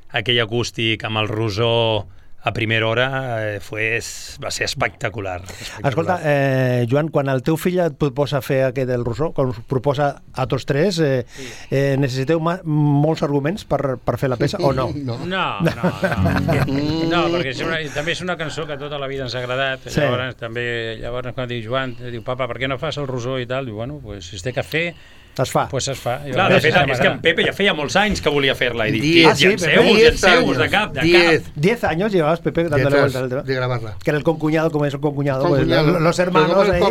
aquell 0.10 0.40
acústic 0.42 1.04
amb 1.06 1.22
el 1.22 1.30
rosó 1.30 2.08
a 2.42 2.54
primera 2.54 2.88
hora 2.88 3.56
eh, 3.56 3.60
fue, 3.60 4.00
va 4.44 4.52
ser 4.52 4.64
espectacular. 4.64 5.42
espectacular. 5.42 5.90
Escolta, 5.90 6.20
eh, 6.24 6.88
Joan, 6.90 7.10
quan 7.10 7.28
el 7.28 7.44
teu 7.44 7.58
fill 7.60 7.82
et 7.84 7.98
proposa 8.00 8.40
fer 8.42 8.62
aquest 8.70 8.88
del 8.88 9.04
Rousseau, 9.04 9.34
quan 9.36 9.52
us 9.52 9.60
proposa 9.68 10.08
a 10.32 10.46
tots 10.48 10.64
tres, 10.70 11.02
eh, 11.04 11.26
eh, 11.68 11.98
necessiteu 12.00 12.40
molts 12.40 13.26
arguments 13.28 13.68
per, 13.68 13.98
per 14.00 14.16
fer 14.22 14.32
la 14.32 14.40
peça 14.40 14.62
o 14.64 14.72
no? 14.72 14.88
No, 14.96 15.20
no, 15.28 15.44
no. 15.68 15.92
No, 17.10 17.22
perquè 17.34 17.52
és 17.52 17.62
una, 17.66 17.82
també 17.92 18.16
és 18.16 18.24
una 18.24 18.38
cançó 18.40 18.64
que 18.70 18.80
tota 18.80 19.00
la 19.02 19.12
vida 19.12 19.28
ens 19.28 19.36
ha 19.36 19.44
agradat. 19.44 19.90
Sí. 19.90 20.00
Llavors, 20.00 20.40
també, 20.40 20.66
llavors 21.02 21.36
quan 21.36 21.50
diu 21.52 21.64
Joan, 21.66 21.98
diu, 22.08 22.24
papa, 22.24 22.48
per 22.48 22.60
què 22.62 22.72
no 22.72 22.80
fas 22.80 23.02
el 23.04 23.08
rosó 23.10 23.36
i 23.42 23.48
tal? 23.50 23.68
Diu, 23.68 23.76
bueno, 23.76 24.00
pues, 24.04 24.32
si 24.32 24.40
es 24.40 24.46
té 24.46 24.56
que 24.56 24.64
fer, 24.64 24.94
es 25.44 25.52
fa. 25.52 25.68
Pues 25.70 25.88
es 25.88 25.98
fa. 26.00 26.20
Clar, 26.24 26.52
de 26.54 26.60
fet, 26.62 26.76
és 26.90 27.00
que 27.00 27.08
en 27.08 27.20
Pepe 27.22 27.44
ja 27.46 27.54
feia 27.54 27.74
molts 27.74 27.96
anys 27.96 28.22
que 28.22 28.30
volia 28.30 28.56
fer-la. 28.56 28.88
I 28.88 28.92
dic, 28.92 29.02
Diez. 29.02 29.28
ah, 29.28 29.32
Ah, 29.32 29.36
sí, 29.36 29.46
llanceu-vos, 29.48 29.86
Pepe. 29.98 30.04
llanceu-vos 30.04 30.58
de 30.58 30.70
cap, 30.70 30.94
de 30.94 31.12
cap. 31.12 31.54
10 31.56 31.84
años 31.84 32.12
llevabas, 32.12 32.40
Pepe, 32.42 32.64
dándole 32.70 33.00
vueltas 33.00 33.22
al 33.24 33.30
tema. 33.30 33.42
de 33.44 33.56
grabarla. 33.56 33.96
Que 34.04 34.10
era 34.12 34.18
el 34.18 34.24
concuñado, 34.24 34.72
como 34.72 34.86
es 34.86 34.94
el 34.94 35.00
concuñado, 35.00 35.48
pues, 35.48 35.62
Concuñado. 35.62 35.92
los- 35.94 36.02
los 36.02 36.20
hermanos 36.20 36.70
ahí. 36.70 36.82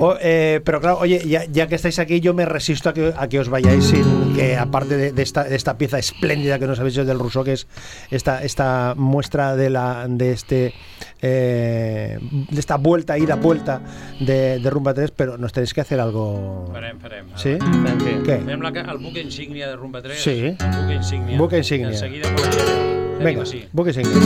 O, 0.00 0.16
eh, 0.20 0.60
pero 0.64 0.80
claro, 0.80 0.98
oye, 0.98 1.22
ya, 1.26 1.44
ya 1.44 1.66
que 1.66 1.74
estáis 1.74 1.98
aquí, 1.98 2.20
yo 2.20 2.34
me 2.34 2.44
resisto 2.44 2.88
a 2.88 2.92
que, 2.94 3.12
a 3.16 3.28
que 3.28 3.38
os 3.38 3.48
vayáis 3.48 3.84
sin 3.84 4.34
que, 4.34 4.56
aparte 4.56 4.96
de, 4.96 5.12
de 5.12 5.22
esta, 5.22 5.44
de 5.44 5.54
esta 5.56 5.76
pieza 5.78 5.98
espléndida 5.98 6.58
que 6.58 6.66
nos 6.66 6.78
habéis 6.80 6.94
hecho 6.96 7.04
del 7.04 7.18
Rousseau, 7.18 7.44
que 7.44 7.52
es 7.52 7.66
esta, 8.10 8.42
esta 8.42 8.94
muestra 8.96 9.56
de, 9.56 9.70
la, 9.70 10.06
de, 10.08 10.32
este, 10.32 10.74
eh, 11.22 12.18
de 12.20 12.60
esta 12.60 12.76
vuelta, 12.76 13.18
ida, 13.18 13.36
vuelta 13.36 13.80
de, 14.20 14.58
de 14.58 14.70
Rumba 14.70 14.89
3, 14.94 15.10
pero 15.10 15.38
nos 15.38 15.52
tenéis 15.52 15.74
que 15.74 15.80
hacer 15.80 16.00
algo. 16.00 16.70
Farem, 16.72 16.98
farem. 17.00 17.26
Sí? 17.36 17.56
Què? 17.58 18.40
Fem 18.44 18.60
la, 18.62 18.70
el 18.70 18.98
buc 18.98 19.16
insígnia 19.16 19.68
de 19.68 19.76
Rumba 19.76 20.02
3. 20.02 20.22
Sí. 20.22 20.56
Buc 20.58 20.94
insígnia. 20.96 21.38
Buc 21.38 21.52
insígnia. 21.52 21.90
De 21.90 21.96
seguida 21.96 22.34
començarem. 22.34 22.90
Diu 23.20 23.42
així. 23.42 23.68
buque 23.72 23.92
insignia. 23.92 24.16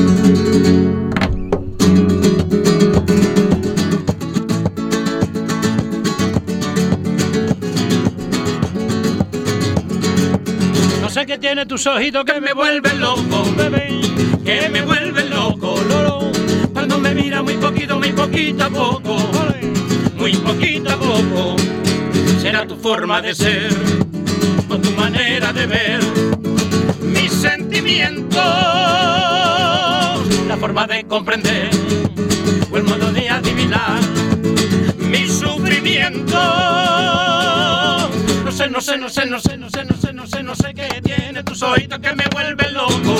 No 11.00 11.11
sé 11.11 11.27
qué 11.27 11.38
tiene 11.38 11.66
tus 11.66 11.87
ojitos 11.87 12.24
que 12.24 12.40
me 12.40 12.53
vuelven 12.53 13.00
loco, 13.00 13.44
bebé, 13.57 14.00
que 14.44 14.68
me 14.68 14.83
vuelven 14.83 15.31
loco, 15.31 15.74
lolo. 15.88 16.31
Cuando 16.72 16.98
me 16.98 17.14
mira 17.14 17.42
muy 17.42 17.55
poquito, 17.55 17.98
muy 17.98 18.12
poquito 18.12 18.64
a 18.64 18.70
poco, 18.70 19.16
muy 20.24 20.37
poquito 20.37 20.90
a 20.90 20.96
poco. 20.96 21.56
Será 22.40 22.66
tu 22.66 22.76
forma 22.76 23.20
de 23.20 23.34
ser 23.34 23.68
o 24.70 24.78
tu 24.78 24.90
manera 24.92 25.52
de 25.52 25.66
ver 25.66 26.00
mis 27.02 27.30
sentimientos, 27.30 28.42
la 30.48 30.56
forma 30.58 30.87
de 30.87 31.04
comprender 31.04 31.68
o 32.70 32.76
el 32.78 32.84
modo 32.84 33.12
de 33.12 33.28
adivinar 33.28 34.00
mi 34.98 35.28
sufrimiento. 35.28 36.40
No 38.46 38.50
sé, 38.50 38.70
no 38.70 38.80
sé, 38.80 38.96
no 38.96 39.10
sé, 39.10 39.26
no 39.26 39.38
sé, 39.38 39.58
no 39.58 39.68
sé, 39.68 39.84
no 39.84 39.94
sé, 39.94 40.12
no 40.14 40.26
sé, 40.26 40.42
no 40.42 40.54
sé 40.54 40.72
qué 40.72 41.02
tiene 41.02 41.42
tus 41.42 41.62
ojitos 41.62 41.98
que 41.98 42.14
me 42.14 42.24
vuelven 42.32 42.72
loco, 42.72 43.14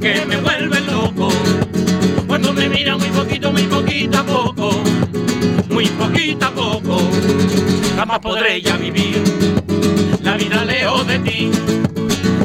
que 0.00 0.24
me 0.24 0.38
vuelven 0.38 0.86
loco. 0.86 1.28
Cuando 2.26 2.54
me 2.54 2.66
mira 2.70 2.96
muy 2.96 3.08
poquito, 3.08 3.52
muy 3.52 3.64
poquito 3.64 4.18
a 4.18 4.24
poco, 4.24 4.70
muy 5.78 5.86
poquito 5.90 6.44
a 6.44 6.50
poco, 6.50 6.98
jamás 7.94 8.18
podré 8.18 8.60
ya 8.60 8.76
vivir 8.76 9.22
la 10.24 10.36
vida 10.36 10.64
lejos 10.64 11.06
de 11.06 11.20
ti, 11.20 11.50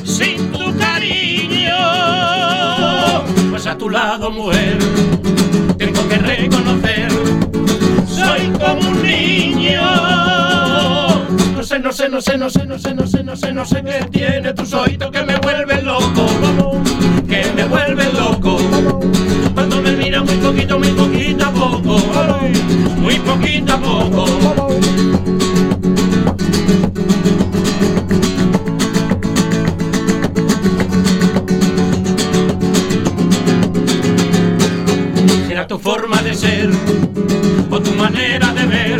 sin 0.03 0.51
tu 0.51 0.77
cariño. 0.77 1.75
Pues 3.49 3.65
a 3.65 3.75
tu 3.75 3.89
lado, 3.89 4.29
mujer, 4.29 4.77
tengo 5.79 6.07
que 6.07 6.17
reconocer 6.19 7.11
soy 8.07 8.51
como 8.59 8.87
un 8.87 9.01
niño. 9.01 9.81
No 11.55 11.63
sé, 11.63 11.79
no 11.79 11.91
sé, 11.91 12.09
no 12.09 12.21
sé, 12.21 12.37
no 12.37 12.49
sé, 12.51 12.67
no 12.67 12.77
sé, 12.77 12.93
no 12.93 13.07
sé, 13.07 13.23
no 13.23 13.35
sé, 13.35 13.51
no 13.51 13.65
sé 13.65 13.83
qué 13.83 14.05
tiene 14.11 14.53
tus 14.53 14.71
ojitos 14.73 15.09
que 15.09 15.23
me 15.23 15.37
vuelven 15.37 15.72
poquito 23.33 23.79
poco. 23.79 24.25
sea 35.47 35.67
tu 35.67 35.79
forma 35.79 36.21
de 36.21 36.33
ser 36.33 36.69
o 37.69 37.79
tu 37.79 37.91
manera 37.93 38.53
de 38.53 38.65
ver 38.65 38.97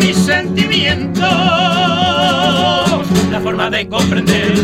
mis 0.00 0.16
sentimientos, 0.16 1.20
la 3.30 3.40
forma 3.42 3.70
de 3.70 3.88
comprender 3.88 4.54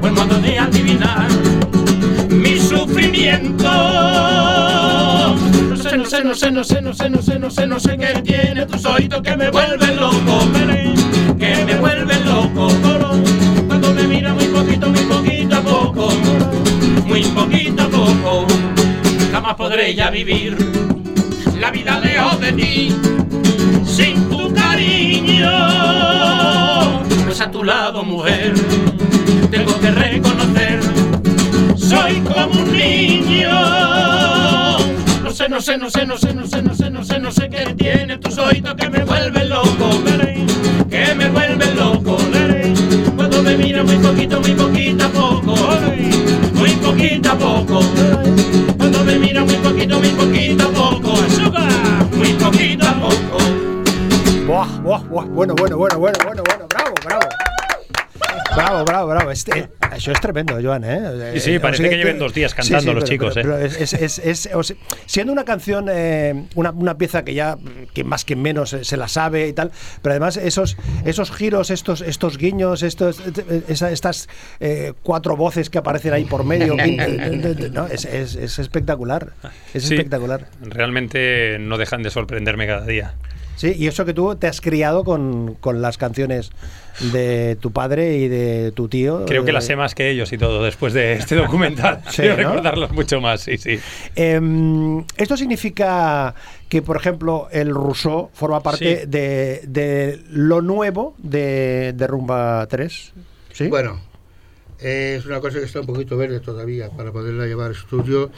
o 0.00 0.06
el 0.06 0.12
modo 0.12 0.38
de 0.38 0.58
adivinar 0.58 1.28
mi 2.30 2.58
sufrimiento. 2.58 3.87
No 6.28 6.34
sé, 6.34 6.50
no 6.50 6.62
sé, 6.62 6.82
no 6.82 6.92
sé, 6.92 7.08
no 7.08 7.22
sé, 7.22 7.38
no 7.38 7.50
sé, 7.50 7.66
no 7.66 7.80
sé, 7.80 7.96
qué 7.96 8.20
tiene 8.20 8.66
tus 8.66 8.84
oídos 8.84 9.22
que 9.22 9.34
me 9.34 9.50
vuelven 9.50 9.96
loco, 9.96 10.40
que 11.38 11.64
me 11.64 11.78
vuelven 11.78 12.24
loco. 12.26 12.68
Cuando 13.66 13.94
me 13.94 14.02
mira 14.02 14.34
muy 14.34 14.44
poquito, 14.48 14.90
muy 14.90 15.04
poquito 15.04 15.56
a 15.56 15.62
poco, 15.62 16.10
muy 17.06 17.22
poquito 17.22 17.82
a 17.82 17.88
poco, 17.88 18.46
jamás 19.32 19.54
podré 19.54 19.94
ya 19.94 20.10
vivir 20.10 20.54
la 21.58 21.70
vida 21.70 21.98
lejos 21.98 22.38
de 22.40 22.52
ti, 22.52 22.94
sin 23.86 24.28
tu 24.28 24.52
cariño. 24.52 25.50
Pues 27.24 27.40
a 27.40 27.50
tu 27.50 27.64
lado, 27.64 28.02
mujer, 28.04 28.52
tengo 29.50 29.80
que 29.80 29.90
reconocer, 29.92 30.80
soy 31.74 32.20
como 32.20 32.60
un 32.60 32.76
niño. 32.76 34.27
No 35.58 35.62
sé, 35.62 35.76
no 35.76 35.90
sé, 35.90 36.06
no 36.06 36.16
sé, 36.16 36.32
no 36.32 36.46
sé, 36.46 36.62
no 36.62 36.72
sé, 36.72 36.88
no 36.88 37.02
sé, 37.02 37.18
no 37.18 37.32
sé, 37.32 37.50
qué 37.50 37.74
tiene 37.74 38.16
tus 38.18 38.38
oídos 38.38 38.76
que 38.76 38.88
me 38.88 39.02
vuelven 39.02 39.48
loco, 39.48 39.90
que 40.88 41.14
me 41.16 41.28
vuelven 41.30 41.76
loco. 41.76 42.16
Cuando 43.16 43.42
me 43.42 43.56
mira 43.56 43.82
muy 43.82 43.96
poquito, 43.96 44.40
muy 44.40 44.52
poquito 44.52 45.10
poco, 45.10 45.56
muy 46.54 46.70
poquito 46.70 47.36
poco. 47.36 47.80
Cuando 48.76 49.04
me 49.04 49.18
mira 49.18 49.44
muy 49.44 49.56
poquito, 49.56 49.98
muy 49.98 50.10
poquito 50.10 50.70
poco, 50.70 51.14
muy 52.12 52.32
poquito 52.34 52.86
poco. 53.00 53.38
Buah, 54.46 55.00
buah. 55.08 55.24
Bueno, 55.24 55.56
bueno, 55.56 55.76
bueno, 55.76 55.98
bueno, 55.98 56.18
bueno, 56.24 56.42
bueno. 56.46 56.57
Bravo, 58.58 58.84
bravo. 58.84 59.08
Bravo. 59.08 59.30
Este, 59.30 59.68
eso 59.96 60.12
es 60.12 60.20
tremendo, 60.20 60.58
Joan, 60.62 60.84
¿eh? 60.84 61.32
Sí, 61.34 61.40
sí, 61.40 61.54
Eh, 61.54 61.60
parece 61.60 61.82
o 61.82 61.84
sea 61.84 61.90
que 61.90 61.96
lleven 61.96 62.18
dos 62.18 62.34
días 62.34 62.54
cantando 62.54 62.92
los 62.94 63.04
pero- 63.04 63.06
chicos, 63.12 63.34
pero- 63.34 63.56
¿eh? 63.58 63.68
pero 63.70 63.82
es, 63.84 63.92
es- 63.92 64.18
es- 64.18 64.50
o 64.54 64.62
sea, 64.62 64.76
siendo 65.06 65.32
una 65.32 65.44
canción, 65.44 65.86
eh, 65.90 66.46
una, 66.54 66.70
una 66.72 66.98
pieza 66.98 67.24
que 67.24 67.34
ya, 67.34 67.56
que 67.94 68.04
más 68.04 68.24
que 68.24 68.36
menos 68.36 68.72
eh, 68.72 68.84
se 68.84 68.96
la 68.96 69.08
sabe 69.08 69.48
y 69.48 69.52
tal, 69.52 69.70
pero 70.02 70.12
además 70.12 70.36
esos, 70.36 70.76
esos 71.04 71.30
giros, 71.30 71.70
estos, 71.70 72.00
estos 72.00 72.36
guiños, 72.38 72.82
estos, 72.82 73.20
eh, 73.20 73.62
esa- 73.68 73.90
estas 73.90 74.28
eh, 74.60 74.92
cuatro 75.02 75.36
voces 75.36 75.70
que 75.70 75.78
aparecen 75.78 76.12
ahí 76.12 76.24
por 76.24 76.44
medio, 76.44 76.76
¿no? 77.72 77.86
es, 77.86 78.04
es- 78.04 78.34
es 78.34 78.58
espectacular. 78.58 79.32
Es 79.74 79.84
Sí, 79.84 79.94
espectacular. 79.94 80.48
Realmente 80.60 81.58
no 81.60 81.78
dejan 81.78 82.02
de 82.02 82.10
sorprenderme 82.10 82.66
cada 82.66 82.84
día. 82.86 83.14
Sí, 83.58 83.74
y 83.76 83.88
eso 83.88 84.04
que 84.04 84.14
tú 84.14 84.36
te 84.36 84.46
has 84.46 84.60
criado 84.60 85.02
con, 85.02 85.54
con 85.60 85.82
las 85.82 85.98
canciones 85.98 86.50
de 87.12 87.56
tu 87.60 87.72
padre 87.72 88.16
y 88.16 88.28
de 88.28 88.70
tu 88.72 88.88
tío. 88.88 89.24
Creo 89.26 89.44
que 89.44 89.50
eh, 89.50 89.52
las 89.52 89.66
sé 89.66 89.74
más 89.74 89.94
que 89.96 90.08
ellos 90.10 90.32
y 90.32 90.38
todo 90.38 90.62
después 90.62 90.92
de 90.92 91.14
este 91.14 91.34
documental. 91.34 92.00
Sí, 92.08 92.22
Quiero 92.22 92.36
¿no? 92.36 92.48
recordarlos 92.50 92.92
mucho 92.92 93.20
más, 93.20 93.40
sí, 93.40 93.58
sí. 93.58 93.78
Em, 94.14 95.04
esto 95.16 95.36
significa 95.36 96.34
que, 96.68 96.82
por 96.82 96.96
ejemplo, 96.96 97.48
el 97.50 97.70
Rousseau 97.74 98.30
forma 98.32 98.62
parte 98.62 99.00
Sí. 99.00 99.06
de, 99.08 99.62
de 99.66 100.20
lo 100.30 100.62
nuevo 100.62 101.14
de, 101.18 101.92
de 101.96 102.06
Rumba 102.06 102.64
3. 102.68 103.12
¿Sí? 103.52 103.66
Bueno, 103.66 104.00
eh, 104.80 105.16
es 105.18 105.26
una 105.26 105.40
cosa 105.40 105.58
que 105.58 105.64
está 105.64 105.80
un 105.80 105.86
poquito 105.86 106.16
verde 106.16 106.38
todavía 106.38 106.90
para 106.90 107.10
poderla 107.10 107.46
llevar 107.46 107.70
a 107.70 107.74
estudio 107.74 108.30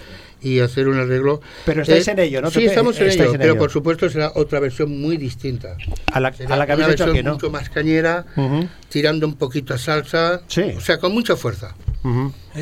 y 0.42 0.60
hacer 0.60 0.88
un 0.88 0.98
arreglo. 0.98 1.40
Pero 1.66 1.82
estáis 1.82 2.06
Eh, 2.08 2.12
en 2.12 2.18
ello, 2.20 2.40
¿no? 2.42 2.50
Sí, 2.50 2.64
estamos 2.64 2.98
en 3.00 3.10
ello, 3.10 3.24
en 3.32 3.38
pero 3.38 3.52
ello. 3.52 3.58
por 3.58 3.70
supuesto 3.70 4.08
será 4.08 4.32
otra 4.34 4.60
versión 4.60 5.00
muy 5.00 5.16
distinta. 5.16 5.76
A 6.12 6.20
la, 6.20 6.32
Será 6.32 6.54
a 6.54 6.58
la 6.58 6.66
que 6.66 6.74
una 6.74 6.84
habéis 6.84 6.94
hecho 7.00 7.04
versión 7.06 7.10
aquí, 7.16 7.22
¿no? 7.26 7.32
mucho 7.34 7.50
más 7.50 7.68
cañera, 7.70 8.24
Ujú, 8.36 8.68
tirando 8.88 9.26
un 9.26 9.36
poquito 9.36 9.74
a 9.74 9.78
salsa, 9.78 10.40
o 10.76 10.80
sea, 10.80 10.98
con 10.98 11.12
mucha 11.12 11.36
fuerza. 11.36 11.74
ujú. 12.04 12.32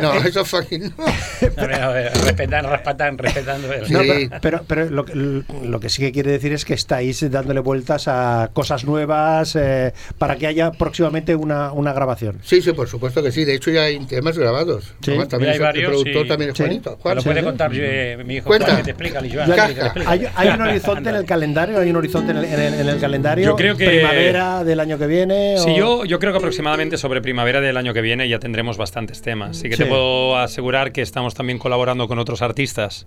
no, 0.00 0.14
eso 0.24 0.44
fucking 0.44 0.92
no. 0.96 1.04
A 1.78 1.88
ver, 1.92 2.12
respetan, 2.12 2.64
respetan, 2.68 3.18
respetando. 3.18 3.72
el- 3.72 3.90
No, 3.92 4.00
pero, 4.00 4.40
pero, 4.40 4.64
pero 4.66 4.90
lo, 4.90 5.04
que- 5.04 5.14
lo 5.14 5.80
que 5.80 5.88
sí 5.88 6.02
que 6.02 6.12
quiere 6.12 6.30
decir 6.32 6.52
es 6.52 6.64
que 6.64 6.74
estáis 6.74 7.28
dándole 7.30 7.60
vueltas 7.60 8.08
a 8.08 8.50
cosas 8.52 8.84
nuevas 8.84 9.56
eh, 9.56 9.92
para 10.18 10.36
que 10.36 10.46
haya 10.46 10.70
próximamente 10.72 11.34
una, 11.34 11.72
una 11.72 11.92
grabación. 11.92 12.38
Sí, 12.42 12.60
sí, 12.62 12.72
por 12.72 12.88
supuesto 12.88 13.22
que 13.22 13.32
sí. 13.32 13.44
De 13.44 13.54
hecho, 13.54 13.67
ya 13.68 13.82
hay 13.84 13.98
temas 14.06 14.36
grabados. 14.38 14.84
Sí. 15.02 15.10
Además, 15.10 15.28
también 15.28 15.52
Mira, 15.52 15.52
hay 15.52 15.54
es- 15.54 15.60
el 15.60 15.64
varios, 15.86 15.90
productor 15.90 16.22
sí. 16.22 16.28
también 16.28 16.50
es 16.50 16.56
Sí. 16.56 16.62
Juanito. 16.62 16.90
Me 16.96 17.02
Juan, 17.02 17.16
lo 17.16 17.22
puede 17.22 17.38
¿sí? 17.40 17.44
contar 17.46 17.70
eh, 17.74 18.22
mi 18.24 18.34
hijo 18.36 18.46
Cuenta. 18.46 18.66
Juan, 18.66 18.76
que 18.78 18.82
te 18.84 18.90
explica, 18.90 19.18
Joan. 19.20 19.48
Ya, 19.48 19.54
explica, 19.56 19.84
explica. 19.86 20.10
hay, 20.10 20.26
hay 20.34 20.48
un 20.48 20.60
horizonte 20.62 21.10
en 21.10 21.16
el 21.16 21.24
calendario, 21.24 21.78
hay 21.78 21.90
un 21.90 21.96
horizonte 21.96 22.30
en 22.32 22.38
el, 22.38 22.44
en 22.44 22.60
el- 22.60 22.74
en 22.74 22.88
el 22.88 23.00
calendario. 23.00 23.44
Yo 23.46 23.56
creo 23.56 23.76
que- 23.76 23.86
primavera 23.88 24.64
del 24.64 24.80
año 24.80 24.98
que 24.98 25.06
viene. 25.06 25.56
Sí, 25.58 25.70
o- 25.70 25.76
yo, 25.76 26.04
yo 26.04 26.18
creo 26.18 26.32
que 26.32 26.38
aproximadamente 26.38 26.96
sobre 26.96 27.20
primavera 27.20 27.60
del 27.60 27.76
año 27.76 27.94
que 27.94 28.00
viene 28.00 28.28
ya 28.28 28.38
tendremos 28.38 28.76
bastantes 28.76 29.22
temas. 29.22 29.56
Sí 29.58 29.68
que 29.68 29.76
Sí. 29.76 29.82
te 29.84 29.88
puedo 29.88 30.36
asegurar 30.36 30.92
que 30.92 31.02
estamos 31.02 31.34
también 31.34 31.58
colaborando 31.58 32.08
con 32.08 32.18
otros 32.18 32.42
artistas 32.42 33.06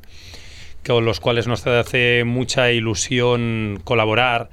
con 0.85 1.05
los 1.05 1.19
cuales 1.19 1.45
nos 1.47 1.65
hace 1.67 2.23
mucha 2.25 2.71
ilusión 2.71 3.79
colaborar, 3.83 4.49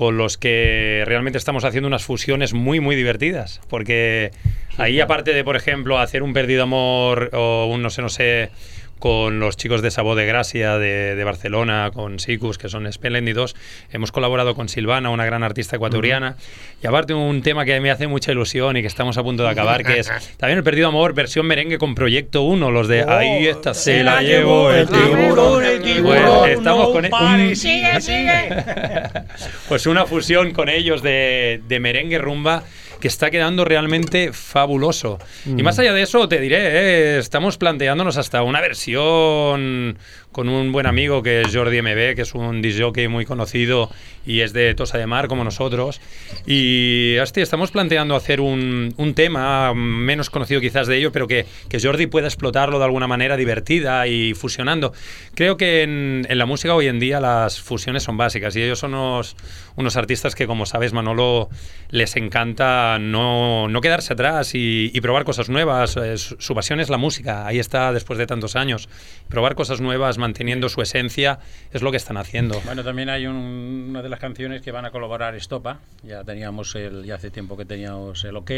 con 0.00 0.16
los 0.16 0.38
que 0.38 1.02
realmente 1.04 1.36
estamos 1.36 1.62
haciendo 1.64 1.86
unas 1.86 2.04
fusiones 2.04 2.54
muy, 2.54 2.80
muy 2.80 2.96
divertidas. 2.96 3.60
Porque 3.68 4.30
ahí, 4.78 4.98
aparte 4.98 5.34
de, 5.34 5.44
por 5.44 5.56
ejemplo, 5.56 5.98
hacer 5.98 6.22
un 6.22 6.32
perdido 6.32 6.62
amor 6.62 7.28
o 7.34 7.66
un 7.66 7.82
no 7.82 7.90
sé, 7.90 8.00
no 8.00 8.08
sé, 8.08 8.48
con 9.00 9.40
los 9.40 9.56
chicos 9.56 9.82
de 9.82 9.90
Sabó 9.90 10.14
de 10.14 10.26
Gracia 10.26 10.78
de, 10.78 11.16
de 11.16 11.24
Barcelona, 11.24 11.90
con 11.92 12.20
Sicus, 12.20 12.56
que 12.58 12.68
son 12.68 12.86
espléndidos. 12.86 13.56
Hemos 13.90 14.12
colaborado 14.12 14.54
con 14.54 14.68
Silvana, 14.68 15.10
una 15.10 15.24
gran 15.24 15.42
artista 15.42 15.74
ecuatoriana. 15.74 16.36
Y 16.80 16.86
aparte 16.86 17.12
un 17.14 17.42
tema 17.42 17.64
que 17.64 17.80
me 17.80 17.90
hace 17.90 18.06
mucha 18.06 18.30
ilusión 18.30 18.76
y 18.76 18.82
que 18.82 18.86
estamos 18.86 19.18
a 19.18 19.22
punto 19.24 19.42
de 19.42 19.48
acabar, 19.48 19.82
que 19.84 19.98
es 19.98 20.10
también 20.36 20.58
el 20.58 20.62
Perdido 20.64 20.86
Amor, 20.88 21.14
versión 21.14 21.46
merengue 21.46 21.78
con 21.78 21.96
Proyecto 21.96 22.42
1, 22.42 22.70
los 22.70 22.86
de 22.86 23.02
Oh, 23.02 23.10
Ahí 23.10 23.46
está, 23.48 23.74
se 23.74 24.04
la 24.04 24.22
llevó 24.22 24.70
el 24.70 24.86
tiburón. 24.86 25.64
Pues 26.04 26.50
estamos 26.58 26.90
con 26.90 27.04
e- 27.06 27.10
un- 27.10 27.56
sigue, 27.56 28.00
sigue. 28.00 28.48
pues 29.68 29.86
una 29.86 30.06
fusión 30.06 30.52
con 30.52 30.68
ellos 30.68 31.02
de, 31.02 31.62
de 31.66 31.80
merengue 31.80 32.18
rumba 32.18 32.62
que 33.00 33.08
está 33.08 33.30
quedando 33.30 33.64
realmente 33.64 34.32
fabuloso. 34.32 35.18
Y 35.46 35.50
Mm. 35.50 35.62
más 35.62 35.78
allá 35.78 35.92
de 35.92 36.02
eso, 36.02 36.28
te 36.28 36.38
diré, 36.40 36.58
eh, 36.58 37.18
estamos 37.18 37.56
planteándonos 37.58 38.16
hasta 38.16 38.42
una 38.42 38.60
versión 38.60 39.98
con 40.32 40.48
un 40.48 40.72
buen 40.72 40.86
amigo 40.86 41.22
que 41.22 41.42
es 41.42 41.54
Jordi 41.54 41.82
MB, 41.82 42.14
que 42.14 42.22
es 42.22 42.34
un 42.34 42.62
disjockey 42.62 43.08
muy 43.08 43.24
conocido 43.24 43.90
y 44.24 44.40
es 44.40 44.52
de 44.52 44.74
Tosa 44.74 44.98
de 44.98 45.06
Mar 45.06 45.28
como 45.28 45.44
nosotros. 45.44 46.00
Y 46.46 47.16
hostia, 47.18 47.42
estamos 47.42 47.70
planteando 47.70 48.14
hacer 48.14 48.40
un, 48.40 48.94
un 48.96 49.14
tema 49.14 49.74
menos 49.74 50.30
conocido 50.30 50.60
quizás 50.60 50.86
de 50.86 50.98
ello, 50.98 51.10
pero 51.10 51.26
que, 51.26 51.46
que 51.68 51.80
Jordi 51.80 52.06
pueda 52.06 52.28
explotarlo 52.28 52.78
de 52.78 52.84
alguna 52.84 53.06
manera 53.06 53.36
divertida 53.36 54.06
y 54.06 54.34
fusionando. 54.34 54.92
Creo 55.34 55.56
que 55.56 55.82
en, 55.82 56.26
en 56.28 56.38
la 56.38 56.46
música 56.46 56.74
hoy 56.74 56.86
en 56.86 57.00
día 57.00 57.18
las 57.20 57.60
fusiones 57.60 58.02
son 58.02 58.16
básicas 58.16 58.54
y 58.56 58.62
ellos 58.62 58.78
son 58.78 58.94
unos, 58.94 59.36
unos 59.76 59.96
artistas 59.96 60.34
que, 60.34 60.46
como 60.46 60.66
sabes, 60.66 60.92
Manolo, 60.92 61.48
les 61.90 62.14
encanta 62.16 62.98
no, 63.00 63.68
no 63.68 63.80
quedarse 63.80 64.12
atrás 64.12 64.54
y, 64.54 64.90
y 64.94 65.00
probar 65.00 65.24
cosas 65.24 65.48
nuevas. 65.48 65.96
Eh, 65.96 66.18
Su, 66.18 66.36
su 66.38 66.54
pasión 66.54 66.78
es 66.78 66.88
la 66.90 66.98
música, 66.98 67.46
ahí 67.46 67.58
está 67.58 67.92
después 67.92 68.18
de 68.18 68.26
tantos 68.26 68.54
años. 68.54 68.88
Probar 69.28 69.54
cosas 69.54 69.80
nuevas, 69.80 70.18
manteniendo 70.20 70.68
su 70.68 70.80
esencia, 70.82 71.40
es 71.72 71.82
lo 71.82 71.90
que 71.90 71.96
están 71.96 72.16
haciendo. 72.16 72.60
Bueno, 72.64 72.84
también 72.84 73.08
hay 73.08 73.26
un- 73.26 73.86
una 73.90 74.02
de 74.02 74.08
las 74.08 74.20
canciones 74.20 74.62
que 74.62 74.70
van 74.70 74.84
a 74.84 74.90
colaborar 74.92 75.34
Estopa. 75.34 75.80
Ya 76.04 76.22
teníamos 76.22 76.74
el, 76.76 77.04
ya 77.04 77.16
hace 77.16 77.30
tiempo 77.30 77.56
que 77.56 77.64
teníamos 77.64 78.22
el 78.24 78.36
OK. 78.36 78.50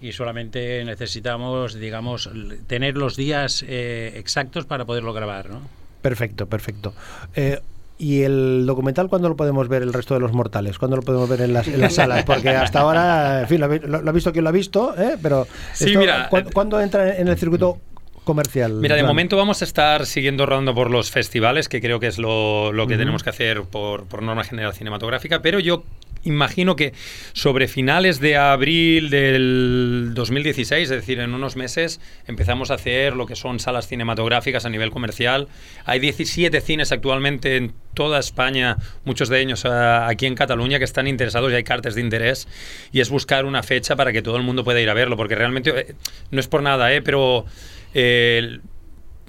Y 0.00 0.10
solamente 0.10 0.84
necesitamos, 0.84 1.74
digamos, 1.74 2.28
tener 2.66 2.96
los 2.96 3.14
días 3.16 3.64
eh, 3.68 4.14
exactos 4.16 4.64
para 4.64 4.84
poderlo 4.84 5.12
grabar, 5.12 5.48
¿no? 5.48 5.60
Perfecto, 6.00 6.46
perfecto. 6.46 6.92
Eh, 7.36 7.60
¿Y 7.98 8.22
el 8.22 8.64
documental 8.66 9.08
cuándo 9.08 9.28
lo 9.28 9.36
podemos 9.36 9.68
ver 9.68 9.82
el 9.82 9.92
resto 9.92 10.14
de 10.14 10.20
los 10.20 10.32
mortales? 10.32 10.76
¿Cuándo 10.76 10.96
lo 10.96 11.02
podemos 11.04 11.28
ver 11.28 11.42
en 11.42 11.52
las, 11.52 11.68
en 11.68 11.80
las 11.80 11.94
salas? 11.94 12.24
Porque 12.24 12.48
hasta 12.48 12.80
ahora, 12.80 13.42
en 13.42 13.46
fin, 13.48 13.60
lo, 13.60 13.66
ha 13.66 13.68
vi- 13.68 13.78
lo- 13.78 14.02
lo 14.02 14.10
ha 14.10 14.12
visto 14.12 14.32
quien 14.32 14.42
lo 14.42 14.48
ha 14.48 14.52
visto, 14.52 14.92
¿eh? 15.00 15.16
pero 15.22 15.46
Sí, 15.72 15.84
esto, 15.84 16.00
mira, 16.00 16.26
¿cuándo, 16.28 16.50
cuándo 16.50 16.80
entra 16.80 17.16
en 17.16 17.28
el 17.28 17.38
circuito 17.38 17.78
comercial? 18.24 18.72
Mira, 18.74 18.96
de 18.96 19.02
momento 19.02 19.36
vamos 19.36 19.62
a 19.62 19.64
estar 19.64 20.06
siguiendo 20.06 20.46
rodando 20.46 20.74
por 20.74 20.90
los 20.90 21.10
festivales, 21.10 21.68
que 21.68 21.80
creo 21.80 22.00
que 22.00 22.06
es 22.06 22.18
lo, 22.18 22.72
lo 22.72 22.86
que 22.86 22.94
Ujú. 22.94 23.00
tenemos 23.00 23.22
que 23.22 23.30
hacer 23.30 23.62
por, 23.62 24.06
por 24.06 24.22
norma 24.22 24.44
general 24.44 24.74
cinematográfica, 24.74 25.42
pero 25.42 25.58
yo 25.58 25.84
imagino 26.24 26.76
que 26.76 26.92
sobre 27.32 27.68
finales 27.68 28.20
de 28.20 28.36
abril 28.36 29.10
del 29.10 30.12
2016, 30.14 30.90
es 30.90 30.96
decir, 31.00 31.18
en 31.20 31.34
unos 31.34 31.56
meses, 31.56 32.00
empezamos 32.26 32.70
a 32.70 32.74
hacer 32.74 33.14
lo 33.14 33.26
que 33.26 33.36
son 33.36 33.58
salas 33.58 33.88
cinematográficas 33.88 34.64
a 34.64 34.70
nivel 34.70 34.90
comercial. 34.90 35.48
Hay 35.84 35.98
17 35.98 36.60
cines 36.60 36.92
actualmente 36.92 37.56
en 37.56 37.72
toda 37.94 38.18
España, 38.18 38.76
muchos 39.04 39.28
de 39.28 39.40
ellos 39.40 39.64
ah, 39.64 40.06
aquí 40.08 40.26
en 40.26 40.34
Cataluña, 40.34 40.78
que 40.78 40.84
están 40.84 41.06
interesados 41.06 41.50
y 41.52 41.56
hay 41.56 41.64
cartas 41.64 41.94
de 41.94 42.00
interés. 42.00 42.48
Y 42.92 43.00
es 43.00 43.10
buscar 43.10 43.44
una 43.44 43.62
fecha 43.62 43.96
para 43.96 44.12
que 44.12 44.22
todo 44.22 44.36
el 44.36 44.42
mundo 44.42 44.64
pueda 44.64 44.80
ir 44.80 44.90
a 44.90 44.94
verlo, 44.94 45.16
porque 45.16 45.34
realmente 45.34 45.70
eh, 45.70 45.94
no 46.30 46.40
es 46.40 46.48
por 46.48 46.62
nada, 46.62 46.92
¿eh? 46.92 47.02
pero 47.02 47.46
eh, 47.94 48.60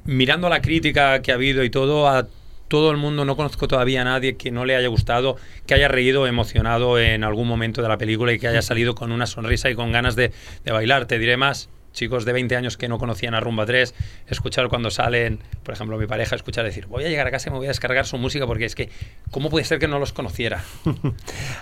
mirando 0.05 0.49
la 0.49 0.61
crítica 0.61 1.21
que 1.21 1.31
ha 1.31 1.35
habido 1.35 1.63
y 1.63 1.69
todo, 1.69 2.07
a 2.07 2.27
todo 2.67 2.91
el 2.91 2.97
mundo, 2.97 3.25
no 3.25 3.35
conozco 3.35 3.67
todavía 3.67 4.01
a 4.01 4.05
nadie 4.05 4.35
que 4.35 4.51
no 4.51 4.65
le 4.65 4.75
haya 4.75 4.87
gustado, 4.87 5.37
que 5.67 5.75
haya 5.75 5.87
reído, 5.87 6.25
emocionado 6.25 6.99
en 6.99 7.23
algún 7.23 7.47
momento 7.47 7.81
de 7.81 7.87
la 7.87 7.97
película 7.97 8.33
y 8.33 8.39
que 8.39 8.47
haya 8.47 8.61
salido 8.61 8.95
con 8.95 9.11
una 9.11 9.27
sonrisa 9.27 9.69
y 9.69 9.75
con 9.75 9.91
ganas 9.91 10.15
de, 10.15 10.31
de 10.63 10.71
bailar. 10.71 11.05
Te 11.05 11.19
diré 11.19 11.37
más, 11.37 11.69
chicos 11.93 12.25
de 12.25 12.33
20 12.33 12.55
años 12.55 12.75
que 12.77 12.87
no 12.89 12.97
conocían 12.97 13.33
a 13.35 13.39
Rumba 13.39 13.65
3, 13.65 13.93
escuchar 14.27 14.67
cuando 14.67 14.91
salen, 14.91 15.39
por 15.63 15.73
ejemplo, 15.73 15.97
mi 15.97 16.07
pareja, 16.07 16.35
escuchar 16.35 16.65
decir, 16.65 16.87
voy 16.87 17.05
a 17.05 17.09
llegar 17.09 17.27
a 17.27 17.31
casa 17.31 17.49
y 17.49 17.51
me 17.51 17.57
voy 17.59 17.67
a 17.67 17.69
descargar 17.69 18.05
su 18.05 18.17
música 18.17 18.45
porque 18.45 18.65
es 18.65 18.75
que, 18.75 18.89
¿cómo 19.31 19.49
puede 19.49 19.63
ser 19.65 19.79
que 19.79 19.87
no 19.87 19.99
los 19.99 20.11
conociera? 20.11 20.63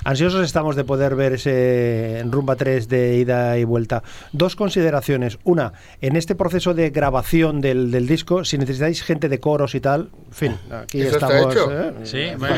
Ansiosos 0.04 0.44
estamos 0.46 0.76
de 0.76 0.84
poder 0.84 1.16
ver 1.16 1.34
ese 1.34 2.24
Rumba 2.26 2.56
3 2.56 2.88
de 2.88 3.18
ida 3.18 3.58
y 3.58 3.64
vuelta. 3.64 4.04
Dos 4.32 4.56
consideraciones. 4.56 5.38
Una, 5.44 5.74
en 6.02 6.16
este 6.16 6.36
proceso 6.36 6.74
de 6.74 6.90
grabación 6.90 7.62
del, 7.62 7.92
del 7.92 8.08
disco, 8.08 8.44
si 8.46 8.58
necesitáis 8.58 9.04
gente 9.04 9.30
de 9.30 9.40
coros 9.40 9.76
y 9.76 9.80
tal, 9.82 10.10
en 10.28 10.34
fin, 10.34 10.58
aquí 10.72 11.02
¿Eso 11.02 11.18
está 11.18 11.28
estamos. 11.28 11.56
hecho? 11.56 11.72
¿eh? 11.72 11.94
Sí, 12.04 12.24
bueno. 12.38 12.56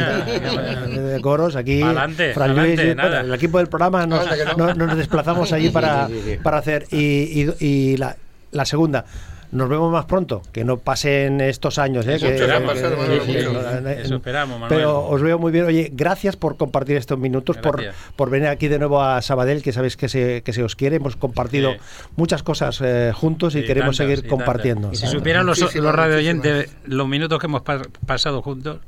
de 1.09 1.21
coros, 1.21 1.55
aquí. 1.55 1.81
Pa'lante, 1.81 2.33
Fran 2.33 2.55
Luis, 2.55 2.95
nada. 2.95 3.21
el 3.21 3.33
equipo 3.33 3.57
del 3.57 3.67
programa 3.67 4.05
nos, 4.05 4.25
no. 4.57 4.73
no- 4.73 4.85
nos 4.87 4.97
desplazamos 4.97 5.51
allí 5.51 5.69
para, 5.69 6.07
Sí, 6.07 6.13
sí, 6.13 6.31
sí. 6.33 6.37
para 6.41 6.57
hacer. 6.57 6.85
Y, 6.91 7.41
y- 7.43 7.53
y 7.63 7.95
la, 7.95 8.15
la 8.51 8.65
segunda. 8.65 9.05
Nos 9.53 9.69
vemos 9.69 9.91
más 9.91 10.05
pronto, 10.05 10.41
que 10.51 10.63
no 10.63 10.77
pasen 10.77 11.39
estos 11.39 11.77
años. 11.77 12.07
¿eh? 12.07 12.15
Eso 12.15 12.25
que- 12.25 12.33
esperamos, 12.33 12.73
que- 12.73 12.81
Manuel, 12.89 13.99
Eso 13.99 14.15
esperamos, 14.15 14.59
Manuel. 14.59 14.69
Pero 14.79 15.05
os 15.07 15.21
veo 15.21 15.37
muy 15.37 15.51
bien. 15.51 15.65
Oye, 15.65 15.89
gracias 15.93 16.35
por 16.35 16.57
compartir 16.57 16.97
estos 16.97 17.19
minutos, 17.19 17.57
por, 17.57 17.81
Gracias. 17.81 17.95
por 18.15 18.29
venir 18.31 18.47
aquí 18.49 18.67
de 18.67 18.79
nuevo 18.79 19.01
a 19.03 19.21
Sabadell, 19.21 19.61
que 19.61 19.71
sabéis 19.71 19.95
que 19.95 20.09
se, 20.09 20.41
que 20.41 20.53
se 20.53 20.63
os 20.63 20.75
quiere. 20.75 20.95
Hemos 20.95 21.15
compartido 21.15 21.73
Sí. 21.73 21.77
muchas 22.15 22.41
cosas 22.41 22.79
eh, 22.83 23.11
juntos 23.13 23.53
y 23.55 23.61
Sí, 23.61 23.65
queremos 23.67 23.95
tantas, 23.95 24.15
seguir 24.15 24.25
y 24.25 24.29
compartiendo. 24.29 24.89
Y 24.91 24.95
si 24.95 25.05
supieran 25.07 25.45
los, 25.45 25.59
Muchísimas, 25.59 25.85
los 25.85 25.95
radio 25.95 26.17
oyentes 26.17 26.75
los 26.85 27.07
minutos 27.07 27.39
que 27.39 27.45
hemos 27.45 27.61
pa- 27.61 27.81
pasado 28.07 28.41
juntos, 28.41 28.79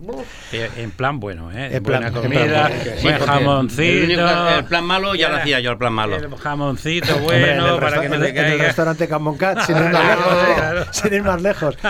que 0.50 0.68
en 0.78 0.90
plan 0.92 1.20
bueno, 1.20 1.52
¿eh? 1.52 1.76
En 1.76 1.84
plan- 1.84 2.02
Buena 2.02 2.08
en 2.08 2.14
plan 2.14 2.24
comida. 2.24 2.70
Sí, 2.98 3.04
buen 3.04 3.18
porque 3.20 3.32
jamoncito. 3.32 4.58
el 4.58 4.66
plan 4.66 4.84
malo 4.84 5.14
ya 5.16 5.30
lo 5.30 5.36
hacía 5.38 5.60
yo, 5.60 5.72
el 5.72 5.78
plan 5.78 5.94
malo. 5.94 6.16
El 6.16 6.36
jamoncito 6.36 7.16
Hombre, 7.18 7.52
en 7.52 7.58
bueno 7.62 7.76
el 7.76 7.80
para 7.80 8.02
que 8.02 8.10
no 8.10 8.16
en 8.16 8.22
te 8.22 8.30
el- 8.30 8.38
en 8.54 8.60
restaurante 8.60 9.08
Camoncat, 9.08 9.60
sin 9.62 9.76
ir 9.78 9.84
más 9.84 9.92
Claro, 9.92 10.22
lejos. 10.22 10.55
¿Eh? 10.56 10.60
claro. 10.60 10.86
Sin 10.92 11.14
ir 11.14 11.24
más 11.24 11.42
lejos. 11.42 11.78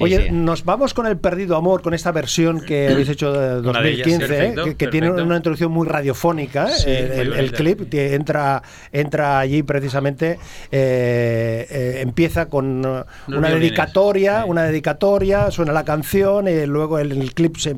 Sí, 0.00 0.04
Oye, 0.04 0.28
sí. 0.28 0.32
nos 0.32 0.64
vamos 0.64 0.94
con 0.94 1.06
el 1.06 1.18
Perdido 1.18 1.56
Amor, 1.56 1.82
con 1.82 1.92
esta 1.92 2.10
versión 2.10 2.62
que 2.62 2.88
habéis 2.88 3.10
hecho 3.10 3.32
de 3.32 3.68
Una 3.68 3.82
de 3.82 3.90
ellas, 3.90 4.06
2015, 4.08 4.24
¿eh? 4.24 4.28
perfecto, 4.38 4.64
que, 4.64 4.74
que 4.76 4.86
tiene 4.86 5.10
una 5.10 5.36
introducción 5.36 5.70
muy 5.72 5.86
radiofónica. 5.86 6.68
¿eh? 6.70 6.72
Sí, 6.74 6.88
el, 6.90 7.08
muy 7.08 7.16
el- 7.18 7.20
el 7.20 7.36
bonita. 7.36 7.56
clip 7.58 7.90
que 7.90 8.14
entra, 8.14 8.62
entra 8.92 9.38
allí 9.40 9.62
precisamente, 9.62 10.38
eh, 10.72 11.66
eh, 11.68 11.98
empieza 12.00 12.46
con 12.46 12.86
una 13.28 13.48
dedicatoria, 13.50 14.46
una 14.46 14.62
dedicatoria, 14.62 15.50
suena 15.50 15.72
la 15.74 15.84
canción, 15.84 16.48
y 16.48 16.64
luego 16.64 16.98
el, 16.98 17.12
el 17.12 17.34
clip, 17.34 17.56
se- 17.58 17.76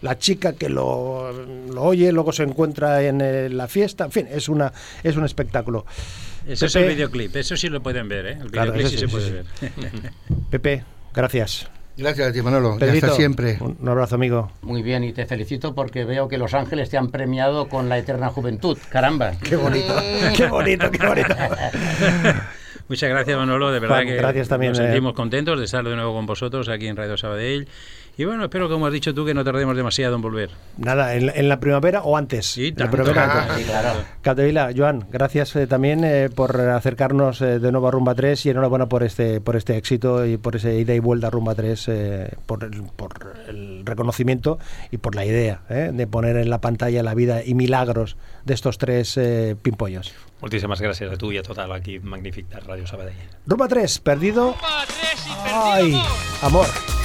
la 0.00 0.16
chica 0.18 0.54
que 0.54 0.70
lo, 0.70 1.30
lo 1.68 1.82
oye, 1.82 2.12
luego 2.12 2.32
se 2.32 2.44
encuentra 2.44 3.02
en 3.02 3.20
eh, 3.20 3.50
la 3.50 3.68
fiesta, 3.68 4.04
en 4.06 4.12
fin, 4.12 4.28
es, 4.30 4.48
una, 4.48 4.72
es 5.02 5.16
un 5.16 5.26
espectáculo. 5.26 5.84
Eso 6.48 6.66
es 6.66 6.76
el 6.76 6.88
videoclip, 6.88 7.36
eso 7.36 7.56
sí 7.56 7.68
lo 7.68 7.82
pueden 7.82 8.08
ver, 8.08 8.26
¿eh? 8.26 8.38
El 8.40 8.50
Claro, 8.50 8.72
videoclip 8.72 8.86
eso 8.86 8.88
sí, 8.88 8.96
sí, 8.96 9.00
se 9.00 9.08
puede 9.08 9.26
sí, 9.26 9.66
ver. 9.92 10.12
Pepe, 10.50 10.84
gracias. 11.14 11.68
Gracias 11.98 12.28
a 12.28 12.32
ti, 12.32 12.40
Manolo. 12.42 12.76
Pedrito, 12.78 13.06
hasta 13.06 13.16
siempre. 13.16 13.58
Un 13.60 13.76
un 13.80 13.88
abrazo, 13.88 14.14
amigo. 14.14 14.52
Muy 14.62 14.82
bien, 14.82 15.02
y 15.02 15.12
te 15.12 15.26
felicito 15.26 15.74
porque 15.74 16.04
veo 16.04 16.28
que 16.28 16.38
Los 16.38 16.54
Ángeles 16.54 16.90
te 16.90 16.96
han 16.96 17.10
premiado 17.10 17.68
con 17.68 17.88
la 17.88 17.98
eterna 17.98 18.28
juventud. 18.28 18.78
Caramba. 18.88 19.32
Qué 19.42 19.56
bonito, 19.56 19.94
qué 20.36 20.46
bonito, 20.46 20.90
qué 20.92 21.06
bonito. 21.06 21.34
Muchas 22.88 23.10
gracias, 23.10 23.36
Manolo. 23.36 23.72
De 23.72 23.80
verdad 23.80 23.96
Juan, 23.96 24.06
que 24.06 24.14
gracias 24.14 24.48
también, 24.48 24.72
nos 24.72 24.78
eh. 24.78 24.84
sentimos 24.84 25.12
contentos 25.12 25.58
de 25.58 25.64
estar 25.64 25.84
de 25.84 25.94
nuevo 25.96 26.14
con 26.14 26.24
vosotros 26.24 26.68
aquí 26.68 26.86
en 26.86 26.96
Radio 26.96 27.16
Sabadell. 27.16 27.68
Y 28.20 28.24
bueno, 28.24 28.42
espero, 28.42 28.68
como 28.68 28.84
has 28.86 28.92
dicho 28.92 29.14
tú, 29.14 29.24
que 29.24 29.32
no 29.32 29.44
tardemos 29.44 29.76
demasiado 29.76 30.16
en 30.16 30.20
volver. 30.22 30.50
Nada, 30.76 31.14
en, 31.14 31.26
la- 31.26 31.32
en 31.34 31.48
la 31.48 31.60
primavera 31.60 32.02
o 32.02 32.16
antes. 32.16 32.46
Sí, 32.46 32.74
la 32.76 32.90
primavera 32.90 33.24
Ah, 33.32 33.42
antes. 33.44 33.56
sí, 33.64 33.64
claro. 33.70 34.00
Capdevila, 34.22 34.70
Joan, 34.76 35.06
gracias 35.10 35.54
eh, 35.54 35.68
también 35.68 36.02
eh, 36.02 36.28
por 36.28 36.60
acercarnos 36.60 37.40
eh, 37.42 37.60
de 37.60 37.70
nuevo 37.70 37.86
a 37.86 37.90
Rumba 37.92 38.16
3 38.16 38.44
y 38.46 38.50
enhorabuena 38.50 38.86
por 38.88 39.04
este 39.04 39.40
por 39.40 39.54
este 39.54 39.76
éxito 39.76 40.26
y 40.26 40.36
por 40.36 40.56
ese 40.56 40.76
ida 40.80 40.94
y 40.94 40.98
vuelta 40.98 41.28
a 41.28 41.30
Rumba 41.30 41.54
3, 41.54 41.88
eh, 41.88 42.30
por, 42.44 42.64
el, 42.64 42.82
por 42.96 43.34
el 43.48 43.82
reconocimiento 43.86 44.58
y 44.90 44.96
por 44.98 45.14
la 45.14 45.24
idea 45.24 45.60
eh, 45.70 45.90
de 45.94 46.06
poner 46.08 46.36
en 46.38 46.50
la 46.50 46.60
pantalla 46.60 47.04
la 47.04 47.14
vida 47.14 47.44
y 47.44 47.54
milagros 47.54 48.16
de 48.44 48.54
estos 48.54 48.78
tres 48.78 49.16
eh, 49.16 49.54
pimpollos. 49.62 50.12
Muchísimas 50.40 50.80
gracias 50.80 51.12
a 51.12 51.16
tú 51.16 51.30
y 51.30 51.38
a 51.38 51.42
total 51.44 51.70
aquí 51.70 52.00
magnífica 52.00 52.58
Radio 52.66 52.84
Sabadell. 52.84 53.14
Rumba 53.46 53.68
3, 53.68 54.00
perdido. 54.00 54.56
Ay, 55.54 56.02
amor. 56.42 56.66
Ya 56.66 56.97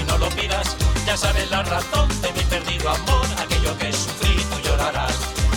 y 0.00 0.04
no 0.04 0.18
lo 0.18 0.28
pidas. 0.30 0.76
Ya 1.06 1.16
sabes 1.16 1.50
la 1.50 1.62
razón 1.62 2.08
de 2.22 2.32
mi 2.32 2.40
perdido 2.42 2.90
amor, 2.90 3.26
aquello 3.38 3.76
que 3.78 3.92
sufrí 3.92 4.34
tú 4.50 4.58
llorarás. 4.68 5.14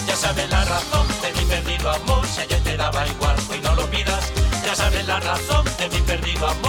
Ya 0.07 0.15
sabes 0.15 0.49
la 0.49 0.63
razón 0.65 1.07
de 1.21 1.33
mi 1.33 1.45
perdido 1.45 1.89
amor, 1.91 2.25
si 2.27 2.41
ayer 2.41 2.61
te 2.63 2.77
daba 2.77 3.07
igual, 3.07 3.35
y 3.57 3.61
no 3.61 3.75
lo 3.75 3.85
pidas. 3.87 4.31
Ya 4.65 4.75
sabes 4.75 5.05
la 5.07 5.19
razón 5.19 5.65
de 5.79 5.89
mi 5.89 6.01
perdido 6.01 6.47
amor. 6.47 6.66